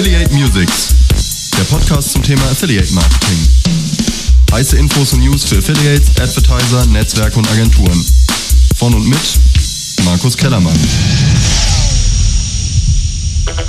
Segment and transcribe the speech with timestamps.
[0.00, 0.94] Affiliate Musics,
[1.58, 3.36] der Podcast zum Thema Affiliate Marketing.
[4.50, 8.02] Heiße Infos und News für Affiliates, Advertiser, Netzwerke und Agenturen.
[8.78, 9.20] Von und mit
[10.06, 10.72] Markus Kellermann.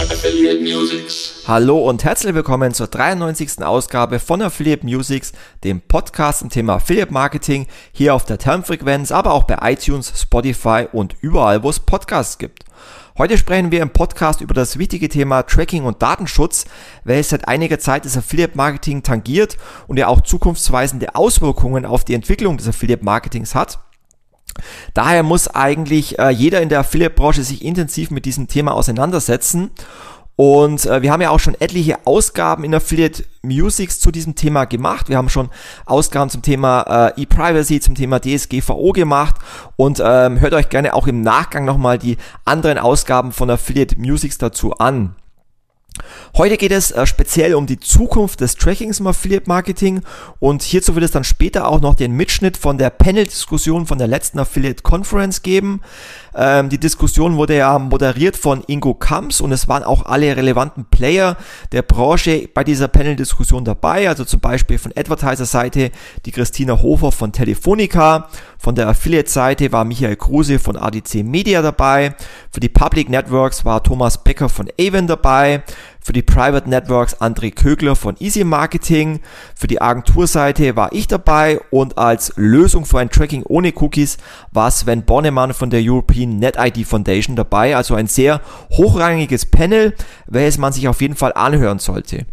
[0.09, 1.33] Affiliate Musics.
[1.47, 3.61] Hallo und herzlich willkommen zur 93.
[3.61, 5.33] Ausgabe von Affiliate Musics,
[5.65, 10.87] dem Podcast zum Thema Affiliate Marketing hier auf der Termfrequenz, aber auch bei iTunes, Spotify
[10.93, 12.63] und überall, wo es Podcasts gibt.
[13.21, 16.65] Heute sprechen wir im Podcast über das wichtige Thema Tracking und Datenschutz,
[17.03, 22.15] welches seit einiger Zeit das Affiliate Marketing tangiert und ja auch zukunftsweisende Auswirkungen auf die
[22.15, 23.77] Entwicklung des Affiliate Marketings hat.
[24.95, 29.69] Daher muss eigentlich äh, jeder in der Affiliate-Branche sich intensiv mit diesem Thema auseinandersetzen.
[30.35, 34.65] Und äh, wir haben ja auch schon etliche Ausgaben in Affiliate Musics zu diesem Thema
[34.65, 35.09] gemacht.
[35.09, 35.49] Wir haben schon
[35.85, 39.35] Ausgaben zum Thema äh, E-Privacy, zum Thema DSGVO gemacht.
[39.75, 44.37] Und ähm, hört euch gerne auch im Nachgang nochmal die anderen Ausgaben von Affiliate Musics
[44.37, 45.15] dazu an.
[46.37, 50.01] Heute geht es äh, speziell um die Zukunft des Trackings im Affiliate Marketing
[50.39, 54.07] und hierzu wird es dann später auch noch den Mitschnitt von der Panel-Diskussion von der
[54.07, 55.81] letzten Affiliate Conference geben.
[56.33, 60.85] Ähm, die Diskussion wurde ja moderiert von Ingo Kamps und es waren auch alle relevanten
[60.85, 61.35] Player
[61.71, 65.91] der Branche bei dieser Panel-Diskussion dabei, also zum Beispiel von Advertiser-Seite
[66.25, 72.15] die Christina Hofer von Telefonica, von der Affiliate-Seite war Michael Kruse von ADC Media dabei,
[72.51, 75.63] für die Public Networks war Thomas Becker von Avon dabei,
[76.01, 79.19] für die Private Networks André Kögler von Easy Marketing.
[79.55, 84.17] Für die Agenturseite war ich dabei und als Lösung für ein Tracking ohne Cookies
[84.51, 87.75] war Sven Bonnemann von der European NetID Foundation dabei.
[87.75, 92.25] Also ein sehr hochrangiges Panel, welches man sich auf jeden Fall anhören sollte.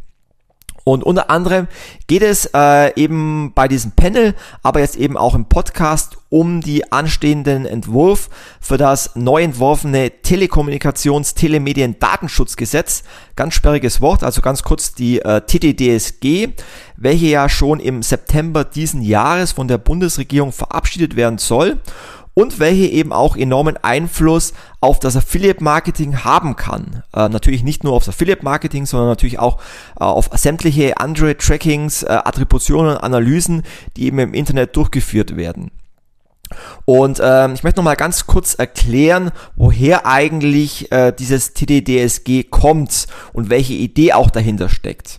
[0.89, 1.69] Und unter anderem
[2.06, 6.91] geht es äh, eben bei diesem Panel, aber jetzt eben auch im Podcast um die
[6.91, 13.03] anstehenden Entwurf für das neu entworfene Telekommunikations-Telemedien-Datenschutzgesetz.
[13.37, 16.54] Ganz sperriges Wort, also ganz kurz die äh, TTDSG,
[16.97, 21.82] welche ja schon im September diesen Jahres von der Bundesregierung verabschiedet werden soll
[22.38, 27.03] und welche eben auch enormen Einfluss auf das Affiliate Marketing haben kann.
[27.12, 29.60] Äh, natürlich nicht nur aufs Affiliate Marketing, sondern natürlich auch
[29.99, 33.65] äh, auf sämtliche andere Trackings, äh, Attributionen Analysen,
[33.97, 35.72] die eben im Internet durchgeführt werden.
[36.84, 43.09] Und ähm, ich möchte noch mal ganz kurz erklären, woher eigentlich äh, dieses TDDSG kommt
[43.32, 45.19] und welche Idee auch dahinter steckt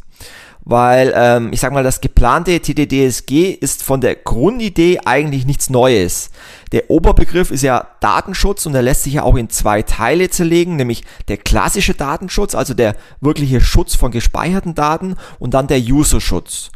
[0.65, 6.29] weil ähm, ich sag mal, das geplante TDDSG ist von der Grundidee eigentlich nichts Neues.
[6.71, 10.75] Der Oberbegriff ist ja Datenschutz und der lässt sich ja auch in zwei Teile zerlegen,
[10.75, 16.71] nämlich der klassische Datenschutz, also der wirkliche Schutz von gespeicherten Daten und dann der User-Schutz.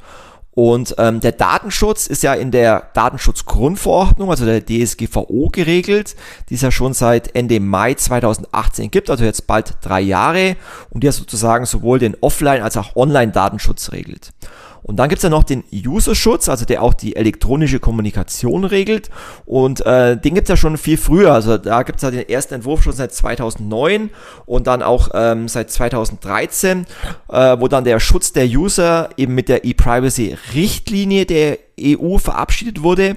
[0.56, 6.16] Und ähm, der Datenschutz ist ja in der Datenschutzgrundverordnung, also der DSGVO geregelt,
[6.50, 10.56] die es ja schon seit Ende Mai 2018 gibt, also jetzt bald drei Jahre
[10.91, 14.31] und die ja sozusagen sowohl den Offline- als auch Online-Datenschutz regelt.
[14.84, 19.10] Und dann gibt's ja noch den User-Schutz, also der auch die elektronische Kommunikation regelt.
[19.46, 21.34] Und äh, den gibt's ja schon viel früher.
[21.34, 24.10] Also da gibt's ja den ersten Entwurf schon seit 2009
[24.46, 26.86] und dann auch ähm, seit 2013,
[27.30, 33.16] äh, wo dann der Schutz der User eben mit der E-Privacy-Richtlinie der EU verabschiedet wurde.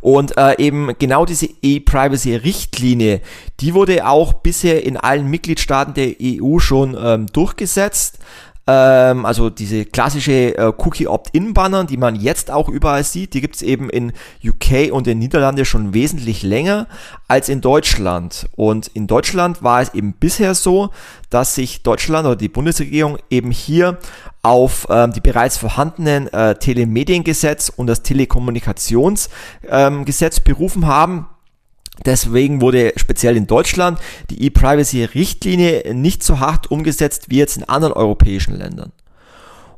[0.00, 3.20] Und äh, eben genau diese E-Privacy-Richtlinie,
[3.60, 8.18] die wurde auch bisher in allen Mitgliedstaaten der EU schon ähm, durchgesetzt.
[8.66, 13.90] Ähm, also diese klassische äh, Cookie-Opt-in-Banner, die man jetzt auch überall sieht, die gibt's eben
[13.90, 16.86] in UK und in Niederlande schon wesentlich länger
[17.28, 18.48] als in Deutschland.
[18.56, 20.90] Und in Deutschland war es eben bisher so,
[21.28, 23.98] dass sich Deutschland oder die Bundesregierung eben hier
[24.42, 31.26] auf ähm, die bereits vorhandenen äh, Telemediengesetz und das Telekommunikationsgesetz ähm, berufen haben
[32.04, 33.98] Deswegen wurde speziell in Deutschland
[34.30, 38.92] die E-Privacy-Richtlinie nicht so hart umgesetzt wie jetzt in anderen europäischen Ländern.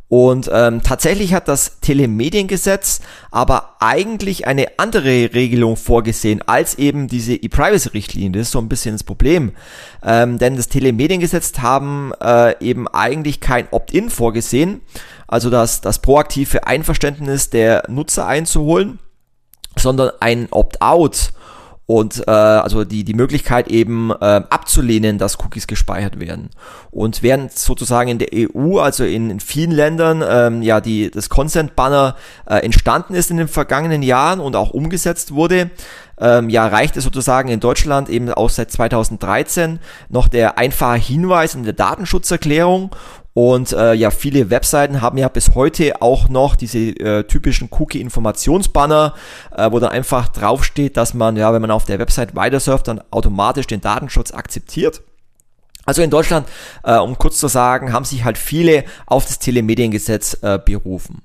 [0.09, 3.01] Und ähm, tatsächlich hat das Telemediengesetz
[3.33, 8.31] aber eigentlich eine andere Regelung vorgesehen als eben diese E-Privacy-Richtlinie.
[8.31, 9.53] Das ist so ein bisschen das Problem.
[10.05, 14.81] Ähm, denn das Telemediengesetz haben äh, eben eigentlich kein Opt-in vorgesehen,
[15.27, 19.01] also das, das proaktive Einverständnis der Nutzer einzuholen,
[19.77, 21.33] sondern ein Opt-out
[21.87, 24.15] und äh, also die, die Möglichkeit eben äh,
[24.51, 26.51] abzulehnen, dass Cookies gespeichert werden.
[26.91, 31.29] Und während sozusagen in der EU, also in, in vielen Ländern, ähm, ja die das
[31.29, 32.17] Consent Banner
[32.47, 35.71] äh, entstanden ist in den vergangenen Jahren und auch umgesetzt wurde,
[36.19, 39.79] ähm, ja reicht es sozusagen in Deutschland eben auch seit 2013
[40.09, 42.91] noch der einfache Hinweis in der Datenschutzerklärung
[43.37, 49.13] und äh, ja, viele Webseiten haben ja bis heute auch noch diese äh, typischen Cookie-Informationsbanner,
[49.55, 53.03] äh, wo dann einfach draufsteht, dass man, ja, wenn man auf der Website weitersurft, dann
[53.11, 55.03] automatisch den Datenschutz akzeptiert.
[55.85, 56.49] Also in Deutschland,
[56.83, 61.21] äh, um kurz zu sagen, haben sich halt viele auf das Telemediengesetz äh, berufen.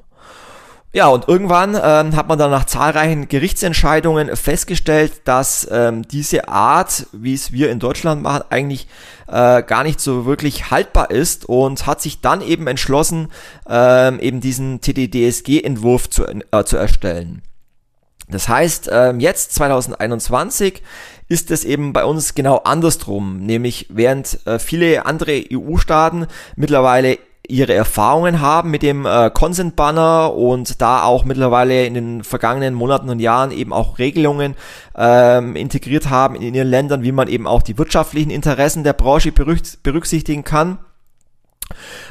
[0.93, 7.07] Ja, und irgendwann ähm, hat man dann nach zahlreichen Gerichtsentscheidungen festgestellt, dass ähm, diese Art,
[7.13, 8.89] wie es wir in Deutschland machen, eigentlich
[9.27, 13.29] äh, gar nicht so wirklich haltbar ist und hat sich dann eben entschlossen,
[13.69, 17.41] ähm, eben diesen TDDSG-Entwurf zu, äh, zu erstellen.
[18.27, 20.83] Das heißt, ähm, jetzt 2021
[21.29, 26.27] ist es eben bei uns genau andersrum, nämlich während äh, viele andere EU-Staaten
[26.57, 27.17] mittlerweile
[27.51, 32.73] ihre Erfahrungen haben mit dem äh, Consent Banner und da auch mittlerweile in den vergangenen
[32.73, 34.55] Monaten und Jahren eben auch Regelungen
[34.95, 39.31] ähm, integriert haben in ihren Ländern, wie man eben auch die wirtschaftlichen Interessen der Branche
[39.31, 40.79] berücksichtigen kann.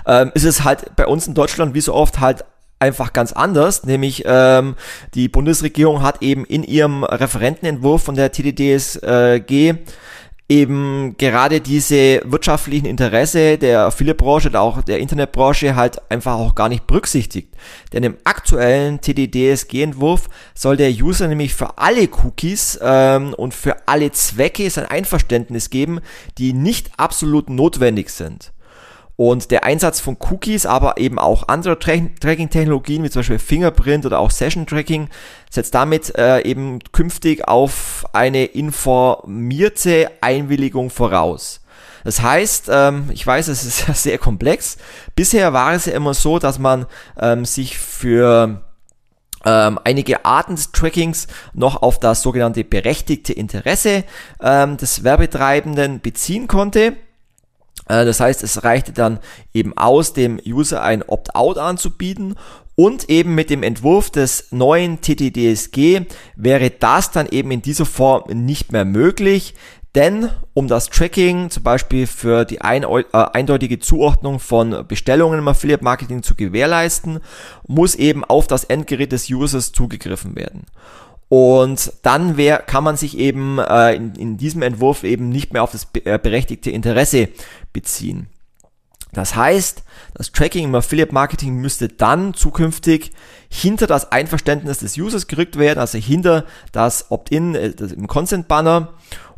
[0.07, 2.45] Ähm, ist es halt bei uns in Deutschland wie so oft halt
[2.79, 4.75] einfach ganz anders, nämlich ähm,
[5.15, 9.75] die Bundesregierung hat eben in ihrem Referentenentwurf von der TDDSG
[10.51, 16.69] eben gerade diese wirtschaftlichen Interesse der Affiliate-Branche oder auch der Internetbranche halt einfach auch gar
[16.69, 17.55] nicht berücksichtigt.
[17.93, 24.11] Denn im aktuellen TDDSG-Entwurf soll der User nämlich für alle Cookies ähm, und für alle
[24.11, 26.01] Zwecke sein Einverständnis geben,
[26.37, 28.53] die nicht absolut notwendig sind.
[29.21, 34.07] Und der Einsatz von Cookies, aber eben auch andere Tra Tracking-Technologien, wie zum Beispiel Fingerprint
[34.07, 35.11] oder auch Session-Tracking,
[35.51, 41.61] setzt damit äh, eben künftig auf eine informierte Einwilligung voraus.
[42.03, 44.79] Das heißt, ähm, ich weiß, es ist sehr komplex.
[45.17, 46.87] Bisher war es ja immer so, dass man
[47.21, 48.63] ähm, sich für
[49.45, 54.05] ähm, einige Arten des Trackings noch auf das sogenannte berechtigte Interesse
[54.41, 56.97] ähm, des Werbetreibenden beziehen konnte.
[57.91, 59.19] Äh, das heißt, es reichte dann
[59.53, 62.37] eben aus, dem User ein Opt-out anzubieten
[62.77, 66.03] und eben mit dem Entwurf des neuen TTDSG
[66.37, 69.55] wäre das dann eben in dieser Form nicht mehr möglich.
[69.97, 75.49] Denn um das Tracking zum Beispiel für die ein, äh, eindeutige Zuordnung von Bestellungen im
[75.49, 77.19] Affiliate Marketing zu gewährleisten,
[77.67, 80.67] muss eben auf das Endgerät des Users zugegriffen werden.
[81.31, 85.63] Und dann wär, kann man sich eben äh, in, in diesem Entwurf eben nicht mehr
[85.63, 87.29] auf das äh, berechtigte Interesse
[87.73, 88.27] beziehen.
[89.13, 89.85] Das heißt,
[90.15, 93.13] das Tracking im Affiliate Marketing müsste dann zukünftig
[93.49, 98.95] hinter das Einverständnis des Users gerückt werden, also hinter das Opt-in äh, im Consent Banner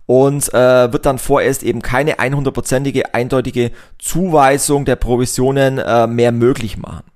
[0.06, 6.78] und äh, wird dann vorerst eben keine 100%ige eindeutige Zuweisung der Provisionen äh, mehr möglich
[6.78, 7.11] machen.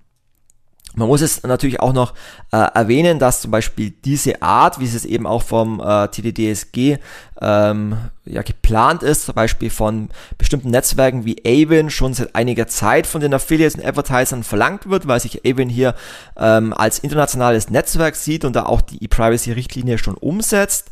[0.96, 2.14] Man muss es natürlich auch noch
[2.52, 6.96] äh, erwähnen, dass zum Beispiel diese Art, wie es eben auch vom äh, TDDSG
[7.42, 10.08] ähm, ja, geplant ist, zum Beispiel von
[10.38, 15.06] bestimmten Netzwerken wie Avon schon seit einiger Zeit von den Affiliates und Advertisern verlangt wird,
[15.06, 15.94] weil sich Avon hier
[16.38, 20.90] ähm, als internationales Netzwerk sieht und da auch die E-Privacy-Richtlinie schon umsetzt.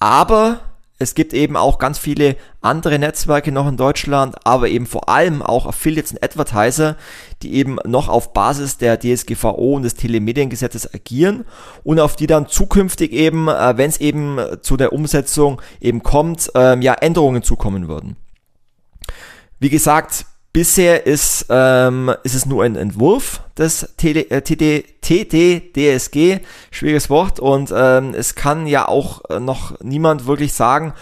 [0.00, 0.60] Aber
[0.98, 5.42] es gibt eben auch ganz viele andere Netzwerke noch in Deutschland, aber eben vor allem
[5.42, 6.96] auch Affiliates und Advertiser,
[7.42, 11.44] die eben noch auf Basis der DSGVO und des Telemediengesetzes agieren
[11.84, 16.50] und auf die dann zukünftig eben, äh, wenn es eben zu der Umsetzung eben kommt,
[16.54, 18.16] ähm, ja Änderungen zukommen würden.
[19.58, 20.26] Wie gesagt,
[20.56, 26.38] Bisher ist, ähm, ist es nur ein Entwurf des TD, TDDSG,
[26.70, 30.94] schwieriges Wort, und ähm, es kann ja auch äh, noch niemand wirklich sagen,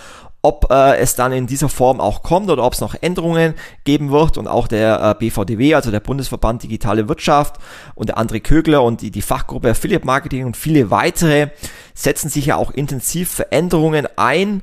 [0.42, 4.10] ob äh, es dann in dieser Form auch kommt oder ob es noch Änderungen geben
[4.10, 4.38] wird.
[4.38, 7.58] Und auch der äh, BVDW, also der Bundesverband Digitale Wirtschaft
[7.94, 11.50] und der André Kögler und die, die Fachgruppe Affiliate Marketing und viele weitere
[11.94, 14.62] setzen sich ja auch intensiv für Änderungen ein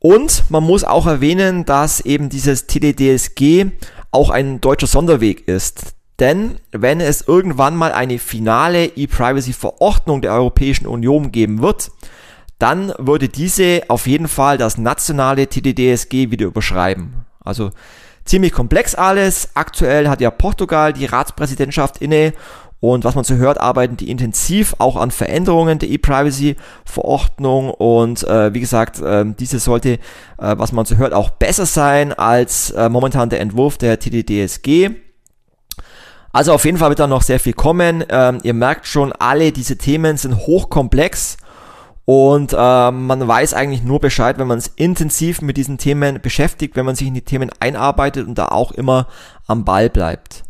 [0.00, 3.66] und man muss auch erwähnen, dass eben dieses TDDSG
[4.10, 5.94] auch ein deutscher Sonderweg ist.
[6.18, 11.90] Denn wenn es irgendwann mal eine finale E-Privacy-Verordnung der Europäischen Union geben wird,
[12.58, 17.24] dann würde diese auf jeden Fall das nationale TDDSG wieder überschreiben.
[17.42, 17.70] Also
[18.24, 19.50] ziemlich komplex alles.
[19.54, 22.34] Aktuell hat ja Portugal die Ratspräsidentschaft inne
[22.80, 27.70] und was man so hört, arbeiten die intensiv auch an Veränderungen der E-Privacy-Verordnung.
[27.70, 29.98] Und äh, wie gesagt, äh, diese sollte, äh,
[30.38, 34.90] was man so hört, auch besser sein als äh, momentan der Entwurf der TDDSG.
[36.32, 38.04] Also auf jeden Fall wird da noch sehr viel kommen.
[38.08, 41.36] Ähm, ihr merkt schon, alle diese Themen sind hochkomplex.
[42.06, 46.76] Und äh, man weiß eigentlich nur Bescheid, wenn man es intensiv mit diesen Themen beschäftigt,
[46.76, 49.06] wenn man sich in die Themen einarbeitet und da auch immer
[49.46, 50.44] am Ball bleibt.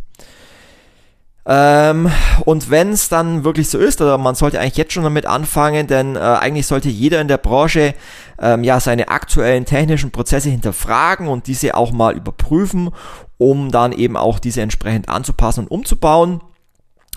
[1.46, 2.10] Ähm,
[2.44, 5.86] und wenn es dann wirklich so ist, oder man sollte eigentlich jetzt schon damit anfangen,
[5.86, 7.94] denn äh, eigentlich sollte jeder in der Branche
[8.38, 12.90] ähm, ja seine aktuellen technischen Prozesse hinterfragen und diese auch mal überprüfen,
[13.38, 16.40] um dann eben auch diese entsprechend anzupassen und umzubauen.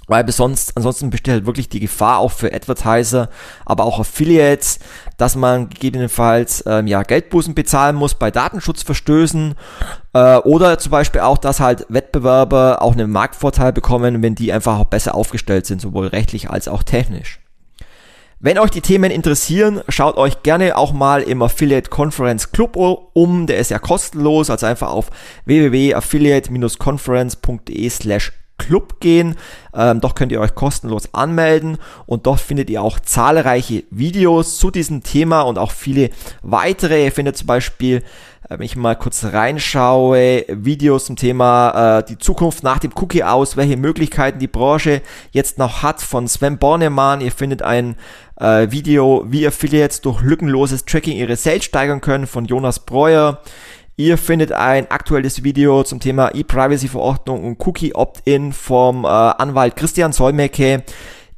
[0.07, 3.29] Weil sonst, ansonsten besteht halt wirklich die Gefahr auch für Advertiser,
[3.65, 4.79] aber auch Affiliates,
[5.17, 9.55] dass man gegebenenfalls ähm, ja, Geldbußen bezahlen muss bei Datenschutzverstößen
[10.13, 14.79] äh, oder zum Beispiel auch, dass halt Wettbewerber auch einen Marktvorteil bekommen, wenn die einfach
[14.79, 17.39] auch besser aufgestellt sind, sowohl rechtlich als auch technisch.
[18.45, 23.47] Wenn euch die Themen interessieren, schaut euch gerne auch mal im Affiliate Conference Club um.
[23.47, 25.11] Der ist ja kostenlos, also einfach auf
[25.45, 29.35] www.affiliate-conference.de slash Club gehen.
[29.73, 34.71] Ähm, dort könnt ihr euch kostenlos anmelden und dort findet ihr auch zahlreiche Videos zu
[34.71, 36.09] diesem Thema und auch viele
[36.41, 37.03] weitere.
[37.03, 37.97] Ihr findet zum Beispiel,
[38.49, 43.23] äh, wenn ich mal kurz reinschaue, Videos zum Thema äh, die Zukunft nach dem Cookie
[43.23, 47.21] aus, welche Möglichkeiten die Branche jetzt noch hat von Sven Bornemann.
[47.21, 47.95] Ihr findet ein
[48.39, 53.41] äh, Video, wie Affiliates durch lückenloses Tracking ihre Sales steigern können von Jonas Breuer.
[53.95, 60.83] Ihr findet ein aktuelles Video zum Thema E-Privacy-Verordnung und Cookie-Opt-in vom äh, Anwalt Christian Solmecke.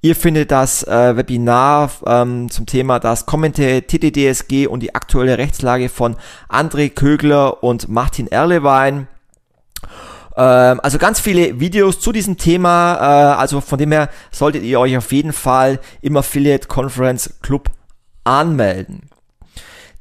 [0.02, 5.90] Ihr findet das äh, Webinar ähm, zum Thema das kommende TTDSG und die aktuelle Rechtslage
[5.90, 6.16] von
[6.48, 9.10] André Kögler und Martin Erlewein.
[10.38, 12.96] Ähm, also ganz viele Videos zu diesem Thema.
[12.96, 17.70] Äh, also von dem her solltet ihr euch auf jeden Fall im Affiliate Conference Club
[18.24, 19.10] anmelden.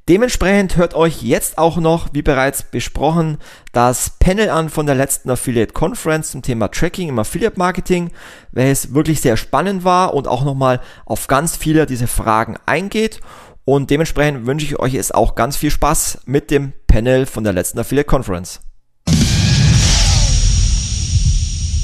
[0.06, 3.38] Dementsprechend hört euch jetzt auch noch, wie bereits besprochen,
[3.72, 8.10] das Panel an von der letzten Affiliate Conference zum Thema Tracking im Affiliate Marketing,
[8.52, 13.20] welches wirklich sehr spannend war und auch nochmal auf ganz viele dieser Fragen eingeht.
[13.64, 17.54] Und dementsprechend wünsche ich euch jetzt auch ganz viel Spaß mit dem Panel von der
[17.54, 18.60] letzten Affiliate Conference.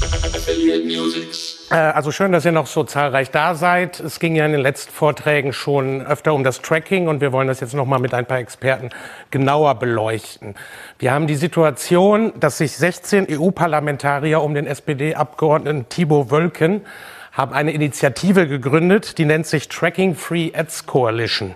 [0.01, 1.50] Affiliate Music.
[1.71, 3.99] Äh, also schön, dass ihr noch so zahlreich da seid.
[3.99, 7.47] Es ging ja in den letzten Vorträgen schon öfter um das Tracking und wir wollen
[7.47, 8.89] das jetzt noch mal mit ein paar Experten
[9.31, 10.55] genauer beleuchten.
[10.99, 16.81] Wir haben die Situation, dass sich 16 EU-Parlamentarier um den SPD-Abgeordneten Thibaut Wölken
[17.31, 21.55] haben eine Initiative gegründet, die nennt sich Tracking Free Ads Coalition.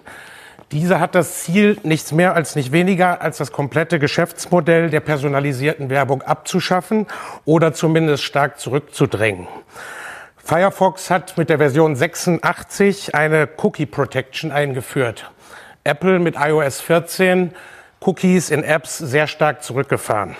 [0.71, 5.89] Diese hat das Ziel, nichts mehr als nicht weniger als das komplette Geschäftsmodell der personalisierten
[5.89, 7.07] Werbung abzuschaffen
[7.43, 9.47] oder zumindest stark zurückzudrängen.
[10.47, 15.31] Firefox hat mit der Version 86 eine Cookie Protection eingeführt.
[15.83, 17.51] Apple mit iOS 14
[17.99, 20.35] Cookies in Apps sehr stark zurückgefahren.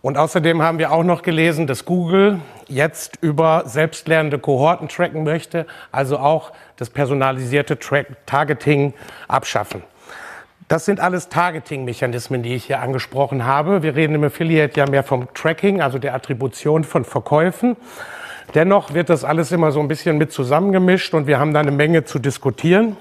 [0.00, 5.66] Und außerdem haben wir auch noch gelesen, dass Google jetzt über selbstlernende Kohorten tracken möchte,
[5.92, 8.94] also auch das personalisierte Track Targeting
[9.28, 9.82] abschaffen.
[10.68, 13.82] Das sind alles Targeting-Mechanismen, die ich hier angesprochen habe.
[13.82, 17.76] Wir reden im Affiliate ja mehr vom Tracking, also der Attribution von Verkäufen.
[18.54, 21.72] Dennoch wird das alles immer so ein bisschen mit zusammengemischt und wir haben da eine
[21.72, 22.96] Menge zu diskutieren.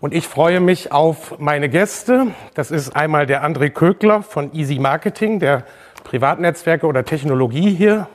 [0.00, 2.28] Und ich freue mich auf meine Gäste.
[2.54, 5.64] Das ist einmal der André Kögler von Easy Marketing, der
[6.04, 8.06] Privatnetzwerke oder Technologie hier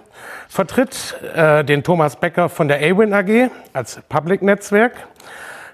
[0.47, 4.93] vertritt, äh, den Thomas Becker von der Awin AG als Public-Netzwerk.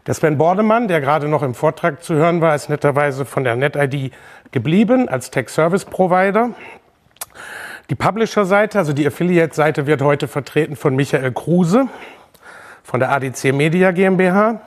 [0.07, 3.55] Der Sven Bordemann, der gerade noch im Vortrag zu hören war, ist netterweise von der
[3.55, 4.11] NetID
[4.51, 6.49] geblieben als Tech-Service-Provider.
[7.89, 11.87] Die Publisher-Seite, also die Affiliate-Seite, wird heute vertreten von Michael Kruse
[12.83, 14.61] von der ADC Media GmbH.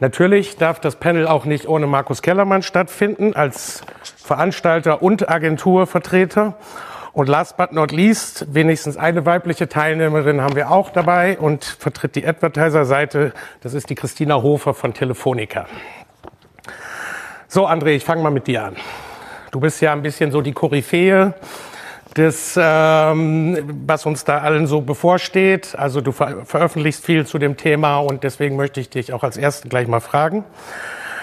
[0.00, 3.82] Natürlich darf das Panel auch nicht ohne Markus Kellermann stattfinden als
[4.16, 6.54] Veranstalter und Agenturvertreter.
[7.12, 12.16] Und last but not least, wenigstens eine weibliche Teilnehmerin haben wir auch dabei und vertritt
[12.16, 13.34] die Advertiser-Seite.
[13.60, 15.66] Das ist die Christina Hofer von Telefonica.
[17.48, 18.76] So, André, ich fange mal mit dir an.
[19.50, 21.34] Du bist ja ein bisschen so die Koryphäe
[22.16, 25.74] das, ähm, was uns da allen so bevorsteht.
[25.76, 29.36] Also du ver veröffentlichst viel zu dem Thema und deswegen möchte ich dich auch als
[29.36, 30.44] Ersten gleich mal fragen.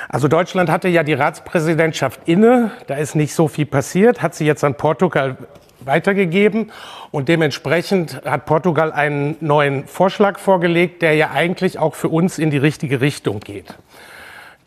[0.08, 4.46] Also Deutschland hatte ja die Ratspräsidentschaft inne, da ist nicht so viel passiert, hat sie
[4.46, 5.38] jetzt an Portugal
[5.80, 6.72] weitergegeben
[7.10, 12.52] und dementsprechend hat Portugal einen neuen Vorschlag vorgelegt, der ja eigentlich auch für uns in
[12.52, 13.74] die richtige Richtung geht.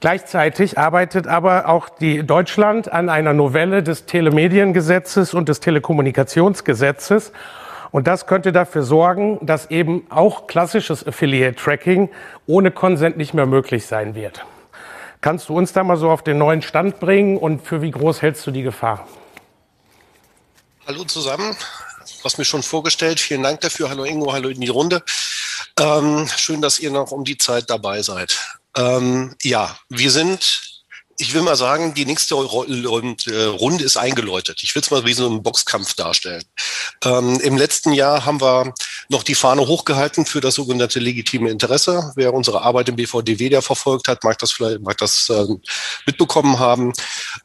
[0.00, 7.32] Gleichzeitig arbeitet aber auch die Deutschland an einer Novelle des Telemediengesetzes und des Telekommunikationsgesetzes.
[7.92, 12.10] Und das könnte dafür sorgen, dass eben auch klassisches Affiliate Tracking
[12.46, 14.44] ohne Consent nicht mehr möglich sein wird.
[15.22, 18.20] Kannst du uns da mal so auf den neuen Stand bringen und für wie groß
[18.20, 19.08] hältst du die Gefahr?
[20.86, 21.56] Hallo zusammen.
[22.18, 23.18] Du hast mir schon vorgestellt.
[23.18, 23.88] Vielen Dank dafür.
[23.88, 25.02] Hallo Ingo, hallo in die Runde.
[25.80, 28.38] Ähm, schön, dass ihr noch um die Zeit dabei seid.
[28.76, 30.82] Ähm, ja, wir sind,
[31.18, 34.62] ich will mal sagen, die nächste äh, Runde ist eingeläutet.
[34.62, 36.44] Ich will es mal wie so einen Boxkampf darstellen.
[37.04, 38.74] Ähm, Im letzten Jahr haben wir
[39.08, 42.12] noch die Fahne hochgehalten für das sogenannte legitime Interesse.
[42.16, 45.46] Wer unsere Arbeit im BVDW der verfolgt hat, mag das vielleicht mag das äh,
[46.06, 46.92] mitbekommen haben.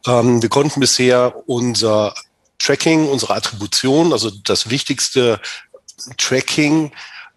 [0.05, 2.13] Ähm, wir konnten bisher unser
[2.59, 5.39] Tracking, unsere Attribution, also das wichtigste
[6.17, 6.91] Tracking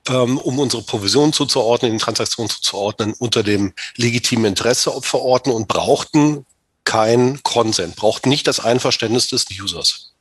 [0.08, 6.46] ähm, um unsere Provision zuzuordnen, die Transaktionen zuzuordnen, unter dem legitimen Interesse verordnen und brauchten
[6.84, 10.14] kein Consent, brauchten nicht das Einverständnis des Users.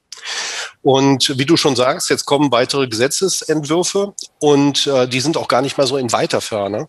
[0.82, 5.62] Und wie du schon sagst, jetzt kommen weitere Gesetzesentwürfe und äh, die sind auch gar
[5.62, 6.88] nicht mal so in weiter Ferne.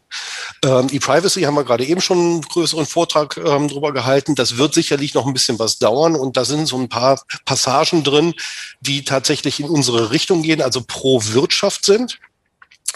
[0.64, 4.34] Ähm, E-Privacy haben wir gerade eben schon einen größeren Vortrag ähm, drüber gehalten.
[4.34, 8.02] Das wird sicherlich noch ein bisschen was dauern und da sind so ein paar Passagen
[8.02, 8.34] drin,
[8.80, 12.18] die tatsächlich in unsere Richtung gehen, also pro Wirtschaft sind.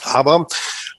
[0.04, 0.46] Aber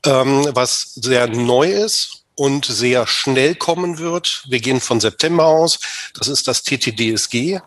[0.06, 4.46] ähm, was sehr neu ist und sehr schnell kommen wird.
[4.48, 5.78] Wir gehen von September aus.
[6.18, 7.60] Das ist das TTDSG,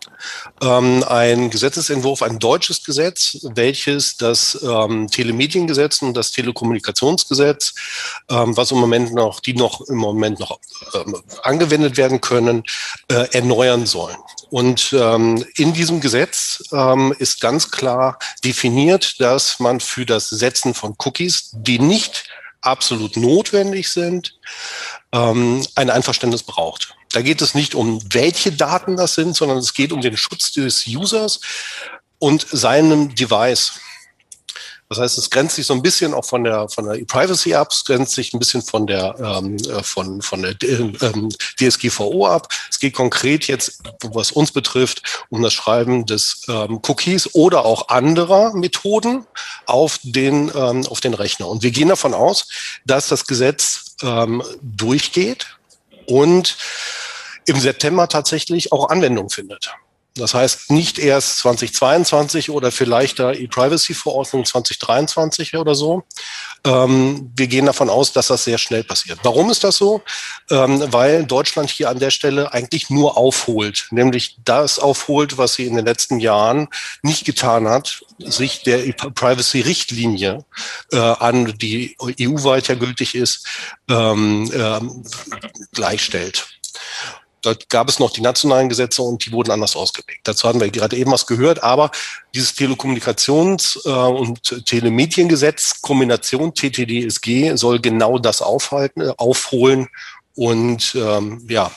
[0.63, 7.75] ähm, ein Gesetzesentwurf, ein deutsches Gesetz, welches das ähm, Telemediengesetz und das Telekommunikationsgesetz,
[8.31, 10.59] ähm, was im Moment noch, die noch im Moment noch
[10.95, 12.63] ähm, angewendet werden können,
[13.09, 14.17] äh, erneuern sollen.
[14.49, 20.73] Und ähm, in diesem Gesetz ähm, ist ganz klar definiert, dass man für das Setzen
[20.73, 22.25] von Cookies, die nicht
[22.63, 24.39] absolut notwendig sind,
[25.13, 26.95] ähm, ein Einverständnis braucht.
[27.13, 30.53] Da geht es nicht um, welche Daten das sind, sondern es geht um den Schutz
[30.53, 31.41] des Users
[32.19, 33.73] und seinem Device.
[34.93, 37.69] Das heißt, es grenzt sich so ein bisschen auch von der von der E-Privacy ab,
[37.71, 42.49] es grenzt sich ein bisschen von der ähm, äh, von von der ähm, DSGVO ab.
[42.71, 47.89] Es geht konkret jetzt, was uns betrifft, um das Schreiben des ähm, Cookies oder auch
[47.89, 49.27] anderer Methoden
[49.65, 51.49] auf den ähm, auf den Rechner.
[51.49, 52.47] Und wir gehen davon aus,
[52.85, 55.57] dass das Gesetz ähm, durchgeht
[56.07, 56.59] und
[57.47, 59.73] im September tatsächlich auch Anwendung findet.
[60.15, 66.05] Das heißt, nicht erst 2022 oder vielleicht da E-Privacy-Verordnung 2023 oder so.
[66.65, 69.21] Ähm, wir gehen davon aus, dass das sehr schnell passiert.
[69.23, 70.03] Warum ist das so?
[70.51, 75.67] Ähm, weil Deutschland hier an der Stelle eigentlich nur aufholt, nämlich das aufholt, was sie
[75.67, 76.69] in den letzten Jahren
[77.03, 80.45] nicht getan hat, sich der E-Privacy-Richtlinie
[80.93, 83.47] äh, an, die EU-weit ja gültig ist,
[83.89, 85.05] ähm, ähm,
[85.73, 86.47] gleichstellt.
[87.43, 90.21] Da gab es noch die nationalen Gesetze und die wurden anders ausgelegt.
[90.25, 91.91] Dazu hatten wir gerade eben was gehört, aber
[92.35, 99.89] dieses Telekommunikations- äh, und Telemediengesetz, Kombination TTDSG, soll genau das aufhalten, äh, aufholen.
[100.35, 101.71] Und ähm, ja,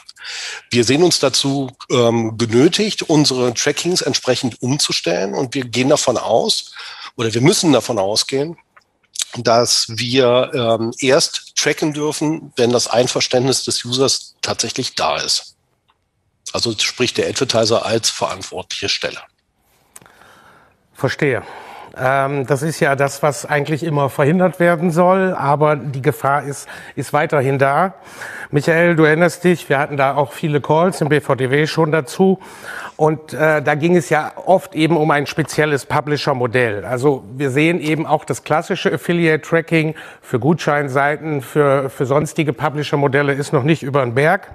[0.69, 5.33] wir sehen uns dazu ähm, genötigt, unsere Trackings entsprechend umzustellen.
[5.33, 6.73] Und wir gehen davon aus,
[7.17, 8.57] oder wir müssen davon ausgehen,
[9.37, 15.54] dass wir ähm, erst tracken dürfen, wenn das Einverständnis des Users tatsächlich da ist.
[16.55, 19.17] Also spricht der Advertiser als verantwortliche Stelle.
[20.93, 21.43] Verstehe.
[21.97, 26.69] Ähm, das ist ja das, was eigentlich immer verhindert werden soll, aber die Gefahr ist,
[26.95, 27.95] ist weiterhin da.
[28.51, 32.39] Michael, du erinnerst dich, wir hatten da auch viele Calls im BVDW schon dazu.
[32.95, 36.85] Und äh, da ging es ja oft eben um ein spezielles Publisher-Modell.
[36.85, 43.51] Also wir sehen eben auch das klassische Affiliate-Tracking für Gutscheinseiten, für, für sonstige Publisher-Modelle ist
[43.51, 44.47] noch nicht über den Berg.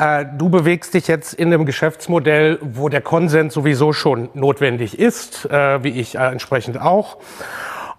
[0.00, 5.44] Äh, du bewegst dich jetzt in einem Geschäftsmodell, wo der Konsens sowieso schon notwendig ist,
[5.50, 7.18] äh, wie ich äh, entsprechend auch.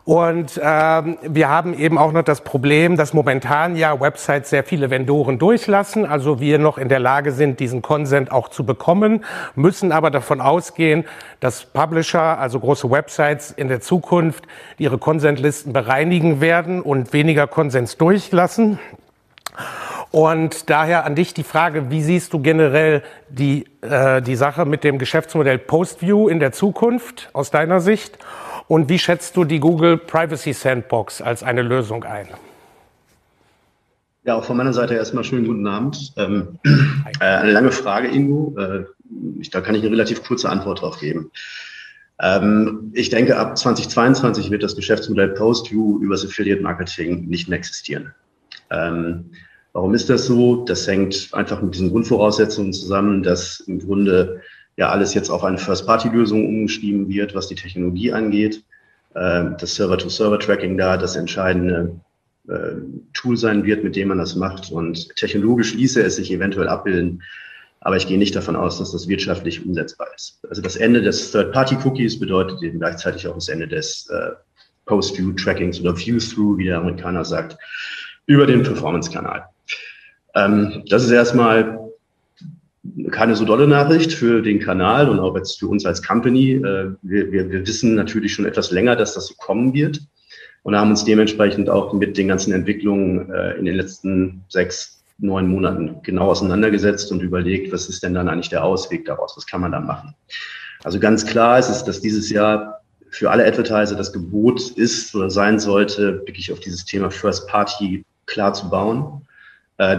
[0.04, 4.90] Und ähm, wir haben eben auch noch das Problem, dass momentan ja Websites sehr viele
[4.90, 9.92] Vendoren durchlassen, also wir noch in der Lage sind, diesen Consent auch zu bekommen, müssen
[9.92, 11.06] aber davon ausgehen,
[11.40, 14.48] dass Publisher, also große Websites in der Zukunft
[14.80, 18.80] ihre Consent-Listen bereinigen werden und weniger Konsens durchlassen.
[20.12, 24.84] Und daher an dich die Frage, wie siehst du generell die, äh, die Sache mit
[24.84, 28.18] dem Geschäftsmodell Postview in der Zukunft aus deiner Sicht?
[28.68, 32.28] Und wie schätzt du die Google Privacy Sandbox als eine Lösung ein?
[34.24, 36.14] Ja, auch von meiner Seite erstmal schönen guten Abend.
[36.18, 36.60] Ähm,
[37.20, 38.56] äh, eine lange Frage, Ingo.
[38.60, 38.84] Äh,
[39.40, 41.32] ich, da kann ich eine relativ kurze Antwort drauf geben.
[42.20, 48.14] Ähm, ich denke, ab 2022 wird das Geschäftsmodell Postview übers Affiliate Marketing nicht mehr existieren.
[48.70, 49.32] Ähm,
[49.74, 50.66] Warum ist das so?
[50.66, 54.42] Das hängt einfach mit diesen Grundvoraussetzungen zusammen, dass im Grunde
[54.78, 58.64] ja alles jetzt auf eine First-Party-Lösung umgeschrieben wird, was die Technologie angeht.
[59.16, 61.96] Ähm, das Server-to-Server-Tracking da das entscheidende
[62.48, 62.72] äh,
[63.14, 64.72] Tool sein wird, mit dem man das macht.
[64.72, 67.22] Und technologisch ließe es sich eventuell abbilden,
[67.82, 70.40] aber ich gehe nicht davon aus, dass das wirtschaftlich umsetzbar ist.
[70.50, 74.32] Also das Ende des Third-Party-Cookies bedeutet eben gleichzeitig auch das Ende des äh,
[74.86, 77.58] Post-View-Trackings oder View-Through, wie der Amerikaner sagt,
[78.28, 79.46] über den Performance-Kanal.
[80.36, 81.80] Ähm, das ist erstmal
[83.12, 86.54] keine so dolle Nachricht für den Kanal und auch jetzt für uns als Company.
[86.54, 90.02] Äh, wir, wir, wir wissen natürlich schon etwas länger, dass das so kommen wird
[90.64, 95.48] und haben uns dementsprechend auch mit den ganzen Entwicklungen äh, in den letzten sechs, neun
[95.48, 99.38] Monaten genau auseinandergesetzt und überlegt, was ist denn dann eigentlich der Ausweg daraus?
[99.38, 100.16] Was kann man da machen?
[100.84, 105.30] Also ganz klar ist es, dass dieses Jahr für alle Advertiser das Gebot ist oder
[105.30, 109.22] sein sollte, wirklich auf dieses Thema First Party klar zu bauen,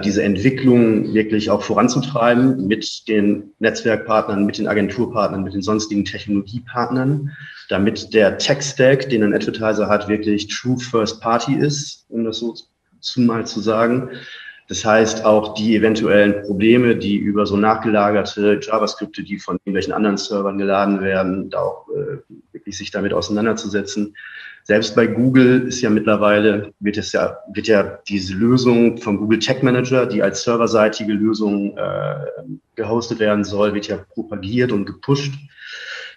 [0.05, 7.33] diese Entwicklung wirklich auch voranzutreiben mit den Netzwerkpartnern, mit den Agenturpartnern, mit den sonstigen Technologiepartnern,
[7.69, 12.55] damit der Tech-Stack, den ein Advertiser hat, wirklich True First Party ist, um das so
[13.01, 14.11] zumal zu sagen.
[14.69, 20.17] Das heißt, auch die eventuellen Probleme, die über so nachgelagerte JavaScripte, die von irgendwelchen anderen
[20.17, 22.19] Servern geladen werden, da auch äh,
[22.53, 24.15] wirklich sich damit auseinanderzusetzen.
[24.65, 29.41] Selbst bei Google ist ja mittlerweile, wird es ja, wird ja diese Lösung vom Google
[29.41, 32.15] Tech Manager, die als serverseitige Lösung äh,
[32.77, 35.35] gehostet werden soll, wird ja propagiert und gepusht.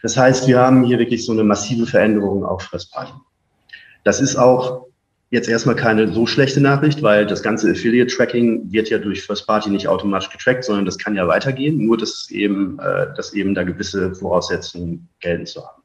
[0.04, 3.14] Das heißt, wir haben hier wirklich so eine massive Veränderung auf Party.
[4.04, 4.86] Das ist auch
[5.32, 9.72] jetzt erstmal keine so schlechte Nachricht, weil das ganze Affiliate-Tracking wird ja durch First Party
[9.72, 13.64] nicht automatisch getrackt, sondern das kann ja weitergehen, nur dass eben, äh, dass eben da
[13.64, 15.82] gewisse Voraussetzungen gelten zu haben.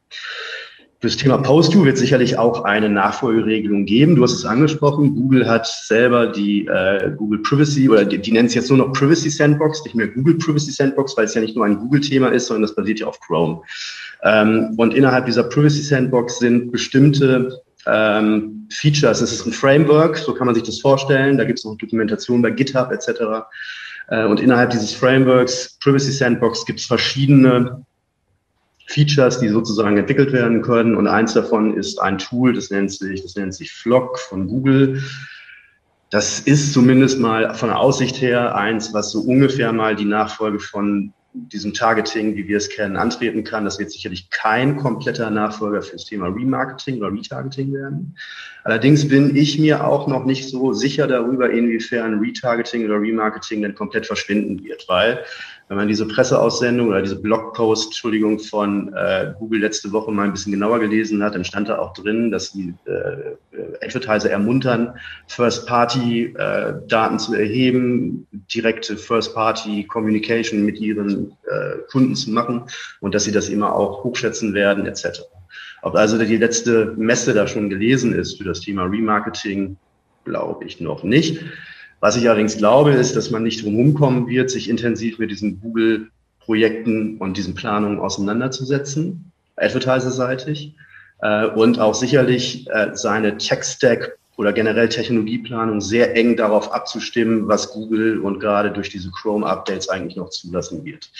[1.01, 4.15] Das Thema Post-You wird sicherlich auch eine Nachfolgeregelung geben.
[4.15, 5.15] Du hast es angesprochen.
[5.15, 8.93] Google hat selber die äh, Google Privacy oder die, die nennen es jetzt nur noch
[8.93, 12.45] Privacy Sandbox, nicht mehr Google Privacy Sandbox, weil es ja nicht nur ein Google-Thema ist,
[12.45, 13.63] sondern das basiert ja auf Chrome.
[14.21, 19.21] Ähm, und innerhalb dieser Privacy Sandbox sind bestimmte ähm, Features.
[19.21, 21.35] Es ist ein Framework, so kann man sich das vorstellen.
[21.35, 23.47] Da gibt es noch Dokumentation bei GitHub etc.
[24.09, 27.83] Äh, und innerhalb dieses Frameworks, Privacy Sandbox, gibt es verschiedene
[28.91, 30.95] Features, die sozusagen entwickelt werden können.
[30.95, 35.01] Und eins davon ist ein Tool, das nennt sich, das nennt sich Flock von Google.
[36.09, 40.59] Das ist zumindest mal von der Aussicht her eins, was so ungefähr mal die Nachfolge
[40.59, 43.63] von diesem Targeting, wie wir es kennen, antreten kann.
[43.63, 48.17] Das wird sicherlich kein kompletter Nachfolger für das Thema Remarketing oder Retargeting werden.
[48.65, 53.75] Allerdings bin ich mir auch noch nicht so sicher darüber, inwiefern Retargeting oder Remarketing denn
[53.75, 55.23] komplett verschwinden wird, weil
[55.71, 60.33] wenn man diese Presseaussendung oder diese Blogpost, Entschuldigung, von äh, Google letzte Woche mal ein
[60.33, 63.37] bisschen genauer gelesen hat, dann stand da auch drin, dass die äh,
[63.81, 64.93] Advertiser ermuntern,
[65.27, 72.63] First-Party-Daten äh, zu erheben, direkte First-Party-Communication mit ihren äh, Kunden zu machen
[72.99, 75.21] und dass sie das immer auch hochschätzen werden, etc.
[75.83, 79.77] Ob also die letzte Messe da schon gelesen ist für das Thema Remarketing,
[80.25, 81.39] glaube ich noch nicht.
[82.01, 85.61] Was ich allerdings glaube, ist, dass man nicht drum kommen wird, sich intensiv mit diesen
[85.61, 90.73] Google-Projekten und diesen Planungen auseinanderzusetzen, advertiser-seitig,
[91.21, 97.71] äh, und auch sicherlich äh, seine Tech-Stack oder generell Technologieplanung sehr eng darauf abzustimmen, was
[97.71, 101.11] Google und gerade durch diese Chrome-Updates eigentlich noch zulassen wird.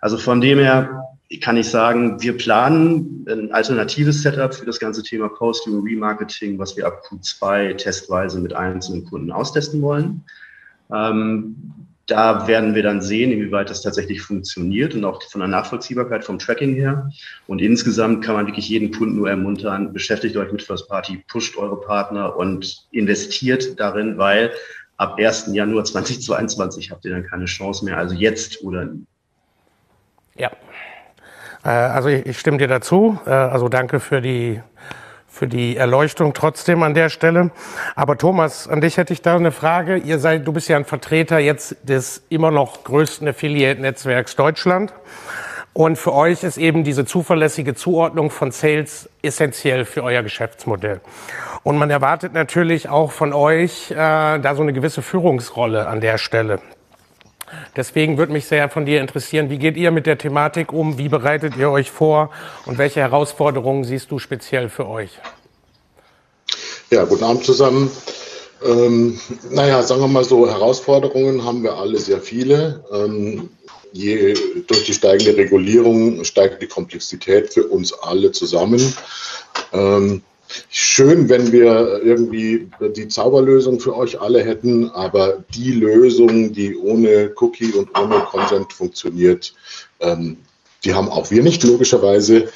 [0.00, 1.01] Also von dem her
[1.40, 6.58] kann ich sagen, wir planen ein alternatives Setup für das ganze Thema Post- und Remarketing,
[6.58, 10.24] was wir ab Q2 testweise mit einzelnen Kunden austesten wollen.
[10.92, 11.56] Ähm,
[12.06, 16.38] da werden wir dann sehen, inwieweit das tatsächlich funktioniert und auch von der Nachvollziehbarkeit vom
[16.38, 17.10] Tracking her.
[17.46, 21.56] Und insgesamt kann man wirklich jeden Kunden nur ermuntern, beschäftigt euch mit First Party, pusht
[21.56, 24.52] eure Partner und investiert darin, weil
[24.96, 25.50] ab 1.
[25.52, 27.96] Januar 2022 habt ihr dann keine Chance mehr.
[27.96, 29.06] Also jetzt oder nie.
[30.34, 30.50] Ja,
[31.68, 33.18] also ich stimme dir dazu.
[33.26, 34.60] Äh, also danke für die,
[35.28, 37.50] für die Erleuchtung trotzdem an der Stelle.
[37.94, 39.96] Aber Thomas, an dich hätte ich da eine Frage.
[39.96, 44.92] Ihr seid, du bist ja ein Vertreter jetzt des immer noch größten Affiliate-Netzwerks Deutschland.
[45.74, 51.00] Und für euch ist eben diese zuverlässige Zuordnung von Sales essentiell für euer Geschäftsmodell.
[51.62, 56.18] Und man erwartet natürlich auch von euch äh, da so eine gewisse Führungsrolle an der
[56.18, 56.60] Stelle.
[57.76, 60.98] Deswegen würde mich sehr von dir interessieren, wie geht ihr mit der Thematik um?
[60.98, 62.30] Wie bereitet ihr euch vor?
[62.66, 65.18] Und welche Herausforderungen siehst du speziell für euch?
[66.90, 67.90] Ja, guten Abend zusammen.
[68.64, 69.18] Ähm,
[69.50, 72.84] naja, sagen wir mal so, Herausforderungen haben wir alle sehr viele.
[72.92, 73.48] Ähm,
[73.92, 74.34] je,
[74.66, 78.94] durch die steigende Regulierung steigt die Komplexität für uns alle zusammen.
[79.72, 80.22] Ähm,
[80.70, 87.32] schön, wenn wir irgendwie die Zauberlösung für euch alle hätten, aber die Lösung, die ohne
[87.36, 89.54] Cookie und ohne Consent funktioniert,
[90.00, 90.38] ähm,
[90.84, 92.48] die haben auch wir nicht, logischerweise.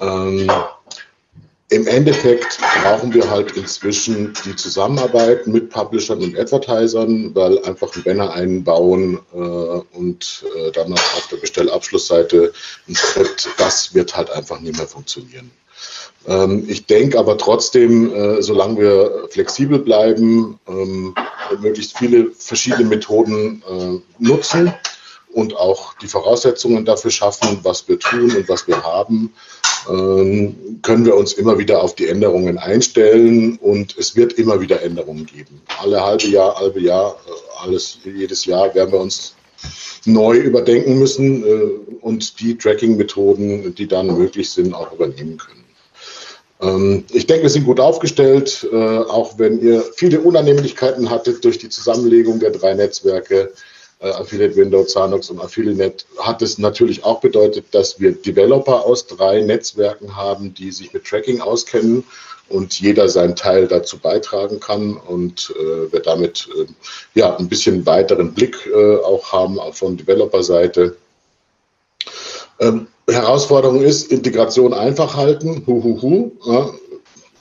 [0.00, 0.50] Ähm,
[1.70, 8.02] Im Endeffekt brauchen wir halt inzwischen die Zusammenarbeit mit Publishern und Advertisern, weil einfach ein
[8.04, 12.52] Banner einbauen äh, und äh, dann auf der Bestellabschlussseite
[12.88, 15.50] ein Skript, das wird halt einfach nicht mehr funktionieren.
[16.26, 21.14] Ähm, ich denke aber trotzdem, äh, solange wir flexibel bleiben, ähm,
[21.60, 24.72] möglichst viele verschiedene Methoden äh, nutzen
[25.32, 29.34] und auch die Voraussetzungen dafür schaffen, was wir tun und was wir haben,
[29.90, 34.80] ähm, können wir uns immer wieder auf die Änderungen einstellen und es wird immer wieder
[34.82, 35.60] Änderungen geben.
[35.78, 39.34] Alle halbe Jahr, halbe Jahr, äh, alles, jedes Jahr werden wir uns
[40.04, 41.42] neu überdenken müssen
[42.02, 45.63] und die Tracking-Methoden, die dann möglich sind, auch übernehmen können.
[46.64, 51.58] Ähm, ich denke, wir sind gut aufgestellt, äh, auch wenn ihr viele Unannehmlichkeiten hattet durch
[51.58, 53.52] die Zusammenlegung der drei Netzwerke.
[54.00, 59.06] Äh, Affiliate Window, Zanox und Affiliate hat es natürlich auch bedeutet, dass wir Developer aus
[59.06, 62.04] drei Netzwerken haben, die sich mit Tracking auskennen
[62.48, 66.66] und jeder seinen Teil dazu beitragen kann und äh, wir damit äh,
[67.14, 70.96] ja ein bisschen weiteren Blick äh, auch haben von Developer-Seite.
[72.60, 76.32] Ähm, Herausforderung ist, Integration einfach halten, huhuhu.
[76.44, 76.70] Ja.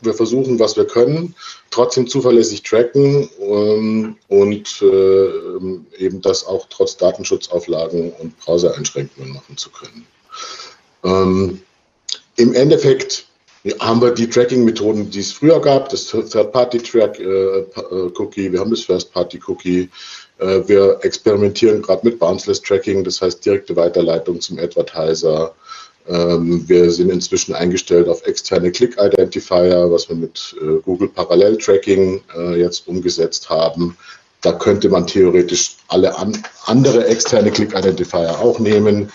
[0.02, 1.34] Wir versuchen, was wir können,
[1.70, 9.70] trotzdem zuverlässig tracken ähm, und äh, eben das auch trotz Datenschutzauflagen und Browser-Einschränkungen machen zu
[9.70, 10.06] können.
[11.06, 11.62] Ähm,
[12.36, 13.28] Im Endeffekt
[13.80, 19.90] haben wir die Tracking-Methoden, die es früher gab, das Third-Party-Track-Cookie, äh, wir haben das First-Party-Cookie,
[20.40, 25.56] äh, wir experimentieren gerade mit Bounceless Tracking, das heißt direkte Weiterleitung zum Advertiser.
[26.10, 32.22] Ähm, wir sind inzwischen eingestellt auf externe Click-Identifier, was wir mit äh, Google Parallel Tracking
[32.58, 33.98] jetzt umgesetzt haben.
[34.42, 36.14] Da könnte man theoretisch alle
[36.66, 39.10] andere externe Click-Identifier auch nehmen.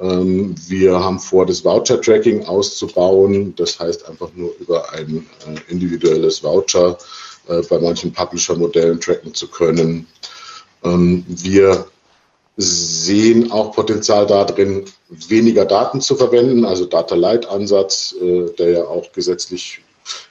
[0.00, 3.54] Ähm, wir haben vor, das Voucher-Tracking auszubauen.
[3.56, 6.98] Das heißt einfach nur über ein äh, individuelles Voucher
[7.48, 10.06] äh, bei manchen Publisher-Modellen tracken zu können.
[10.82, 11.86] Ähm, wir
[12.56, 19.80] sehen auch Potenzial darin, weniger Daten zu verwenden, also Data-Light-Ansatz, äh, der ja auch gesetzlich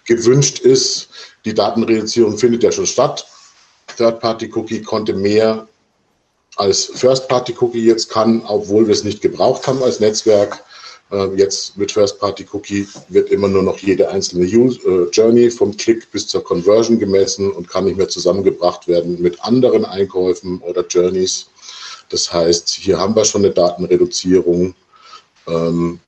[0.05, 1.09] gewünscht ist.
[1.45, 3.25] Die Datenreduzierung findet ja schon statt.
[3.97, 5.67] Third-Party-Cookie konnte mehr
[6.59, 10.63] als First-Party-Cookie jetzt kann, obwohl wir es nicht gebraucht haben als Netzwerk.
[11.11, 16.27] Ähm, jetzt mit First-Party-Cookie wird immer nur noch jede einzelne äh, Journey vom Klick bis
[16.27, 21.47] zur Conversion gemessen und kann nicht mehr zusammengebracht werden mit anderen Einkäufen oder Journeys.
[22.09, 24.75] Das heißt, hier haben wir schon eine Datenreduzierung.
[25.47, 25.99] Ähm,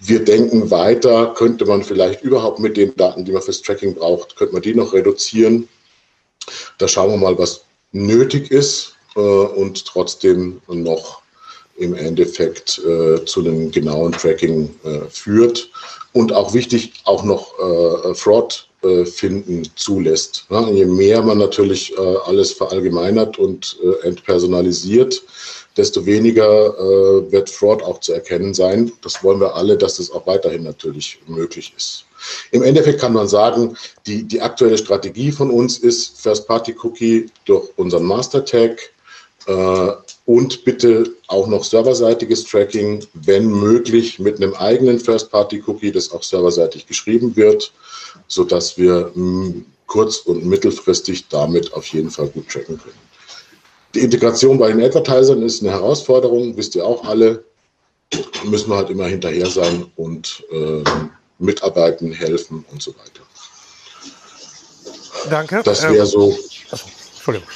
[0.00, 4.36] wir denken weiter, könnte man vielleicht überhaupt mit den Daten, die man fürs Tracking braucht,
[4.36, 5.68] könnte man die noch reduzieren.
[6.78, 11.22] Da schauen wir mal, was nötig ist und trotzdem noch
[11.78, 15.70] im Endeffekt äh, zu einem genauen Tracking äh, führt
[16.12, 20.46] und auch wichtig auch noch äh, Fraud äh, finden zulässt.
[20.50, 25.22] Ja, je mehr man natürlich äh, alles verallgemeinert und entpersonalisiert,
[25.76, 26.74] desto weniger
[27.30, 28.90] wird Fraud auch zu erkennen sein.
[29.02, 32.04] Das wollen wir alle, dass das auch weiterhin natürlich möglich ist.
[32.50, 38.04] Im Endeffekt kann man sagen, die, die aktuelle Strategie von uns ist First-Party-Cookie durch unseren
[38.04, 38.97] Master-Tag äh,
[39.48, 46.86] und bitte auch noch serverseitiges Tracking, wenn möglich mit einem eigenen First-Party-Cookie, das auch serverseitig
[46.86, 47.72] geschrieben wird,
[48.26, 53.08] sodass wir hm, kurz- und mittelfristig damit auf jeden Fall gut tracken können.
[53.94, 57.42] Die Integration bei den Advertisern ist eine Herausforderung, wisst ihr auch alle.
[58.10, 60.84] Da müssen wir halt immer hinterher sein und äh,
[61.38, 63.22] mitarbeiten, helfen und so weiter.
[65.30, 65.62] Danke.
[65.64, 66.36] Das wäre so.
[67.14, 67.48] Entschuldigung.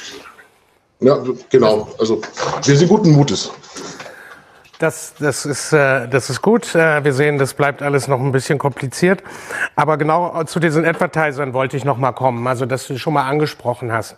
[1.03, 1.87] Ja, genau.
[1.99, 2.21] Also
[2.63, 3.51] wir sind guten Mutes.
[4.83, 6.75] Das, das, ist, äh, das ist gut.
[6.75, 9.23] Äh, wir sehen, das bleibt alles noch ein bisschen kompliziert.
[9.77, 13.25] Aber genau zu diesen Advertisern wollte ich noch mal kommen, also dass du schon mal
[13.25, 14.17] angesprochen hast.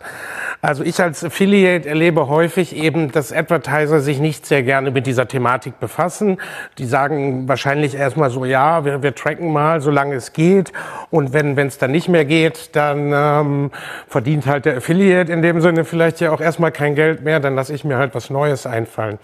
[0.62, 5.28] Also ich als Affiliate erlebe häufig eben, dass Advertiser sich nicht sehr gerne mit dieser
[5.28, 6.38] Thematik befassen.
[6.78, 10.72] Die sagen wahrscheinlich erstmal so, ja, wir, wir tracken mal, solange es geht.
[11.12, 13.70] Und wenn es dann nicht mehr geht, dann ähm,
[14.08, 17.38] verdient halt der Affiliate in dem Sinne vielleicht ja auch erstmal kein Geld mehr.
[17.38, 19.20] Dann lasse ich mir halt was Neues einfallen.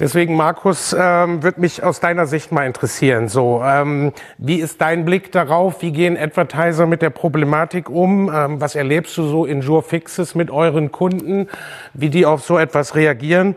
[0.00, 3.28] Deswegen, Markus, ähm, würde mich aus deiner Sicht mal interessieren.
[3.28, 5.82] So, ähm, wie ist dein Blick darauf?
[5.82, 8.32] Wie gehen Advertiser mit der Problematik um?
[8.34, 11.48] Ähm, was erlebst du so in Jure Fixes mit euren Kunden?
[11.92, 13.56] Wie die auf so etwas reagieren?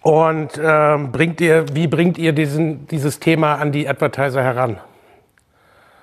[0.00, 4.78] Und ähm, bringt ihr, wie bringt ihr diesen, dieses Thema an die Advertiser heran?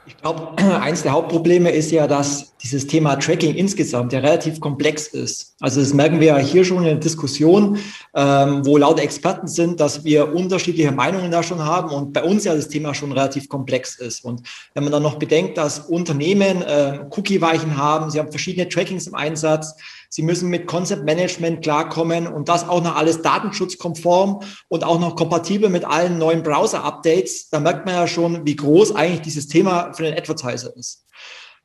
[0.10, 5.08] Ich glaube, eins der Hauptprobleme ist ja, dass dieses Thema Tracking insgesamt ja relativ komplex
[5.08, 5.56] ist.
[5.60, 7.78] Also das merken wir ja hier schon in der Diskussion,
[8.16, 12.44] ähm, wo lauter Experten sind, dass wir unterschiedliche Meinungen da schon haben und bei uns
[12.44, 14.26] ja das Thema schon relativ komplex ist.
[14.26, 14.42] Und
[14.74, 19.14] wenn man dann noch bedenkt, dass Unternehmen äh, Cookie-Weichen haben, sie haben verschiedene Trackings im
[19.14, 19.76] Einsatz,
[20.10, 25.16] sie müssen mit Concept Management klarkommen und das auch noch alles datenschutzkonform und auch noch
[25.16, 29.94] kompatibel mit allen neuen Browser-Updates, da merkt man ja schon, wie groß eigentlich dieses Thema
[29.94, 31.06] für den Advertiser ist.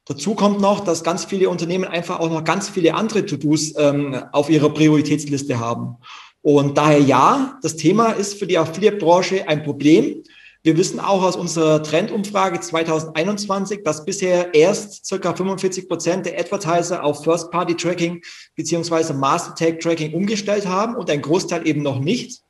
[0.07, 4.23] Dazu kommt noch, dass ganz viele Unternehmen einfach auch noch ganz viele andere To-Dos ähm,
[4.33, 5.97] auf ihrer Prioritätsliste haben.
[6.43, 10.23] Und daher ja, das Thema ist für die Affiliate-Branche ein Problem.
[10.65, 17.05] Wir wissen auch aus unserer Trendumfrage 2021, dass bisher erst circa 45 Prozent der Advertiser
[17.05, 18.23] auf First-Party-Tracking
[18.57, 22.41] beziehungsweise Master-Tag-Tracking umgestellt haben und ein Großteil eben noch nicht.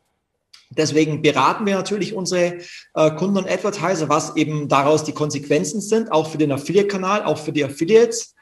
[0.71, 2.59] Deswegen beraten wir natürlich unsere
[2.95, 7.39] äh, Kunden und Advertiser, was eben daraus die Konsequenzen sind, auch für den Affiliate-Kanal, auch
[7.39, 8.37] für die Affiliates.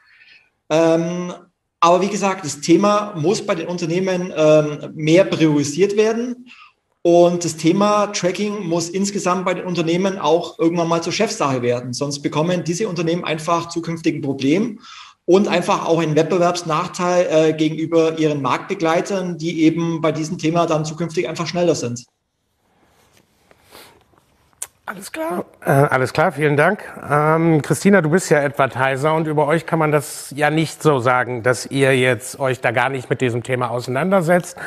[0.69, 1.33] Ähm,
[1.79, 6.45] aber wie gesagt, das Thema muss bei den Unternehmen ähm, mehr priorisiert werden.
[7.05, 11.91] Und das Thema Tracking muss insgesamt bei den Unternehmen auch irgendwann mal zur Chefsache werden.
[11.91, 14.79] Sonst bekommen diese Unternehmen einfach zukünftig ein Problem
[15.25, 20.85] und einfach auch einen Wettbewerbsnachteil äh, gegenüber ihren Marktbegleitern, die eben bei diesem Thema dann
[20.85, 22.05] zukünftig einfach schneller sind.
[24.85, 25.45] Alles klar.
[25.65, 26.83] Äh, alles klar, vielen Dank.
[27.09, 30.99] Ähm, Christina, du bist ja Advertiser und über euch kann man das ja nicht so
[30.99, 34.57] sagen, dass ihr jetzt euch da gar nicht mit diesem Thema auseinandersetzt.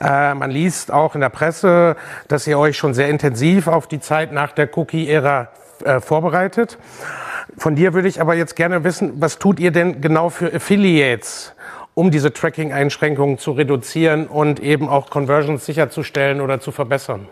[0.00, 1.96] Äh, man liest auch in der Presse,
[2.28, 5.48] dass ihr euch schon sehr intensiv auf die Zeit nach der Cookie-Ära
[5.84, 6.78] äh, vorbereitet.
[7.58, 11.52] Von dir würde ich aber jetzt gerne wissen, was tut ihr denn genau für Affiliates,
[11.94, 17.26] um diese Tracking-Einschränkungen zu reduzieren und eben auch Conversions sicherzustellen oder zu verbessern?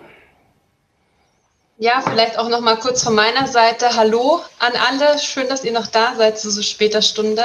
[1.83, 3.97] Ja, vielleicht auch noch mal kurz von meiner Seite.
[3.97, 5.19] Hallo an alle.
[5.19, 7.43] Schön, dass ihr noch da seid zu so später Stunde.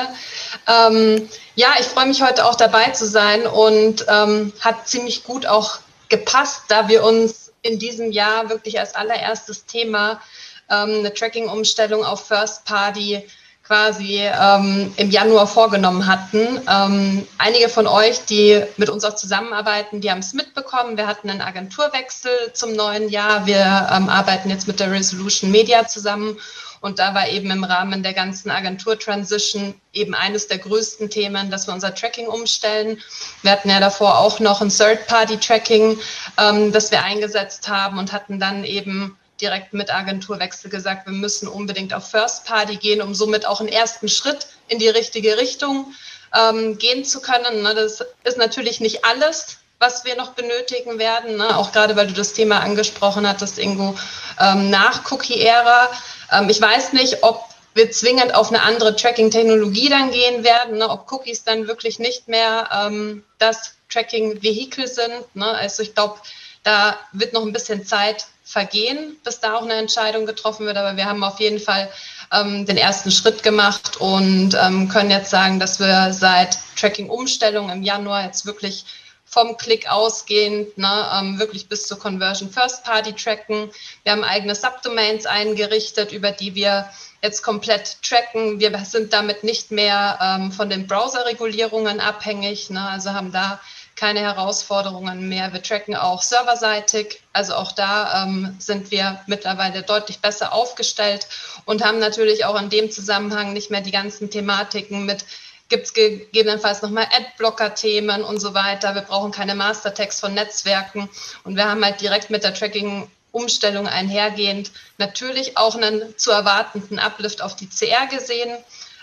[0.67, 5.47] Ähm, ja, ich freue mich heute auch dabei zu sein und ähm, hat ziemlich gut
[5.47, 10.21] auch gepasst, da wir uns in diesem Jahr wirklich als allererstes Thema
[10.69, 13.28] ähm, eine Tracking-Umstellung auf First Party
[13.67, 16.62] quasi ähm, im Januar vorgenommen hatten.
[16.69, 20.95] Ähm, einige von euch, die mit uns auch zusammenarbeiten, die haben es mitbekommen.
[20.95, 23.45] Wir hatten einen Agenturwechsel zum neuen Jahr.
[23.45, 26.38] Wir ähm, arbeiten jetzt mit der Resolution Media zusammen.
[26.80, 31.67] Und da war eben im Rahmen der ganzen Agentur-Transition eben eines der größten Themen, dass
[31.67, 33.01] wir unser Tracking umstellen.
[33.41, 35.99] Wir hatten ja davor auch noch ein Third-Party-Tracking,
[36.38, 41.47] ähm, das wir eingesetzt haben und hatten dann eben direkt mit Agenturwechsel gesagt, wir müssen
[41.47, 45.93] unbedingt auf First Party gehen, um somit auch einen ersten Schritt in die richtige Richtung
[46.36, 47.63] ähm, gehen zu können.
[47.63, 47.76] Ne?
[47.76, 51.56] Das ist natürlich nicht alles, was wir noch benötigen werden, ne?
[51.56, 53.95] auch gerade weil du das Thema angesprochen hattest, Ingo,
[54.39, 55.89] ähm, nach Cookie-Ära.
[56.32, 57.43] Ähm, ich weiß nicht, ob
[57.76, 60.89] wir zwingend auf eine andere Tracking-Technologie dann gehen werden, ne?
[60.89, 65.36] ob Cookies dann wirklich nicht mehr ähm, das Tracking-Vehikel sind.
[65.36, 65.45] Ne?
[65.45, 66.19] Also ich glaube,
[66.63, 70.78] da wird noch ein bisschen Zeit vergehen, bis da auch eine Entscheidung getroffen wird.
[70.78, 71.92] Aber wir haben auf jeden Fall
[72.32, 77.84] ähm, den ersten Schritt gemacht und ähm, können jetzt sagen, dass wir seit Tracking-Umstellung im
[77.84, 78.86] Januar jetzt wirklich
[79.26, 83.70] vom Klick ausgehend, ne, ähm, wirklich bis zur Conversion First Party tracken.
[84.04, 86.90] Wir haben eigene Subdomains eingerichtet, über die wir
[87.22, 88.62] jetzt komplett tracken.
[88.62, 93.60] Wir sind damit nicht mehr ähm, von den Browser-Regulierungen abhängig, ne, also haben da
[93.98, 95.52] keine Herausforderungen mehr.
[95.52, 101.28] Wir tracken auch serverseitig, also auch da ähm, sind wir mittlerweile deutlich besser aufgestellt
[101.66, 105.26] und haben natürlich auch in dem Zusammenhang nicht mehr die ganzen Thematiken mit
[105.70, 108.96] gibt es gegebenenfalls nochmal Adblocker-Themen und so weiter.
[108.96, 111.10] Wir brauchen keine Mastertext von Netzwerken
[111.44, 117.42] und wir haben halt direkt mit der Tracking-Umstellung einhergehend natürlich auch einen zu erwartenden Uplift
[117.42, 118.58] auf die CR gesehen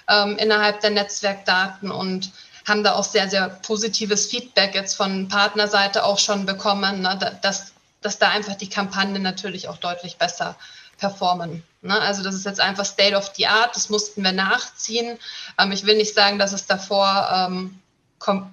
[0.09, 2.31] ähm, innerhalb der Netzwerkdaten und
[2.67, 7.73] haben da auch sehr, sehr positives Feedback jetzt von Partnerseite auch schon bekommen, ne, dass,
[8.01, 10.57] dass da einfach die Kampagnen natürlich auch deutlich besser
[10.99, 11.63] performen.
[11.83, 12.01] Ne?
[12.01, 15.19] Also das ist jetzt einfach State of the Art, das mussten wir nachziehen.
[15.59, 17.79] Ähm, ich will nicht sagen, dass es davor ähm,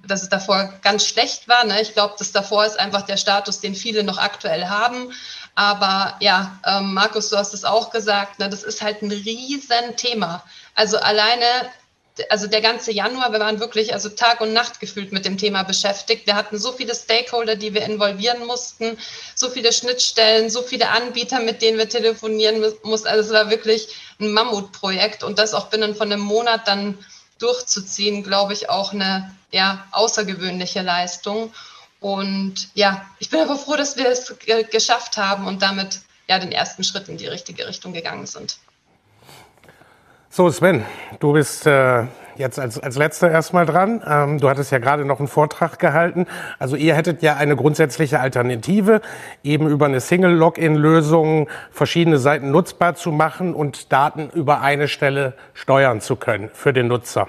[0.06, 1.64] dass es davor ganz schlecht war.
[1.64, 1.82] Ne?
[1.82, 5.14] Ich glaube, das davor ist einfach der Status, den viele noch aktuell haben.
[5.56, 8.50] Aber ja, ähm, Markus, du hast es auch gesagt, ne?
[8.50, 10.44] das ist halt ein Riesenthema.
[10.76, 11.46] Also alleine
[12.30, 15.64] also der ganze Januar, wir waren wirklich also Tag und Nacht gefühlt mit dem Thema
[15.64, 16.28] beschäftigt.
[16.28, 18.98] Wir hatten so viele Stakeholder, die wir involvieren mussten,
[19.36, 23.08] so viele Schnittstellen, so viele Anbieter, mit denen wir telefonieren mussten.
[23.08, 26.98] Also es war wirklich ein Mammutprojekt und das auch binnen von einem Monat dann
[27.40, 31.54] durchzuziehen, glaube ich, auch eine ja, außergewöhnliche Leistung.
[32.00, 34.34] Und ja, ich bin aber froh, dass wir es
[34.72, 38.58] geschafft haben und damit ja den ersten Schritt in die richtige Richtung gegangen sind.
[40.34, 40.86] So, Sven,
[41.20, 42.06] du bist äh,
[42.38, 44.02] jetzt als, als letzter erstmal dran.
[44.08, 46.26] Ähm, du hattest ja gerade noch einen Vortrag gehalten.
[46.58, 49.02] Also ihr hättet ja eine grundsätzliche Alternative,
[49.44, 56.00] eben über eine Single-Login-Lösung verschiedene Seiten nutzbar zu machen und Daten über eine Stelle steuern
[56.00, 57.28] zu können für den Nutzer.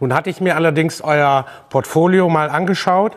[0.00, 3.16] Nun hatte ich mir allerdings euer Portfolio mal angeschaut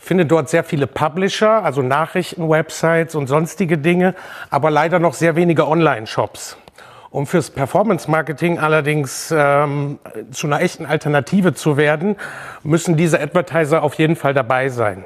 [0.00, 4.14] finde dort sehr viele Publisher, also Nachrichten-Websites und sonstige Dinge,
[4.48, 6.56] aber leider noch sehr wenige Online-Shops.
[7.10, 9.98] Um fürs Performance-Marketing allerdings ähm,
[10.30, 12.16] zu einer echten Alternative zu werden,
[12.62, 15.04] müssen diese Advertiser auf jeden Fall dabei sein.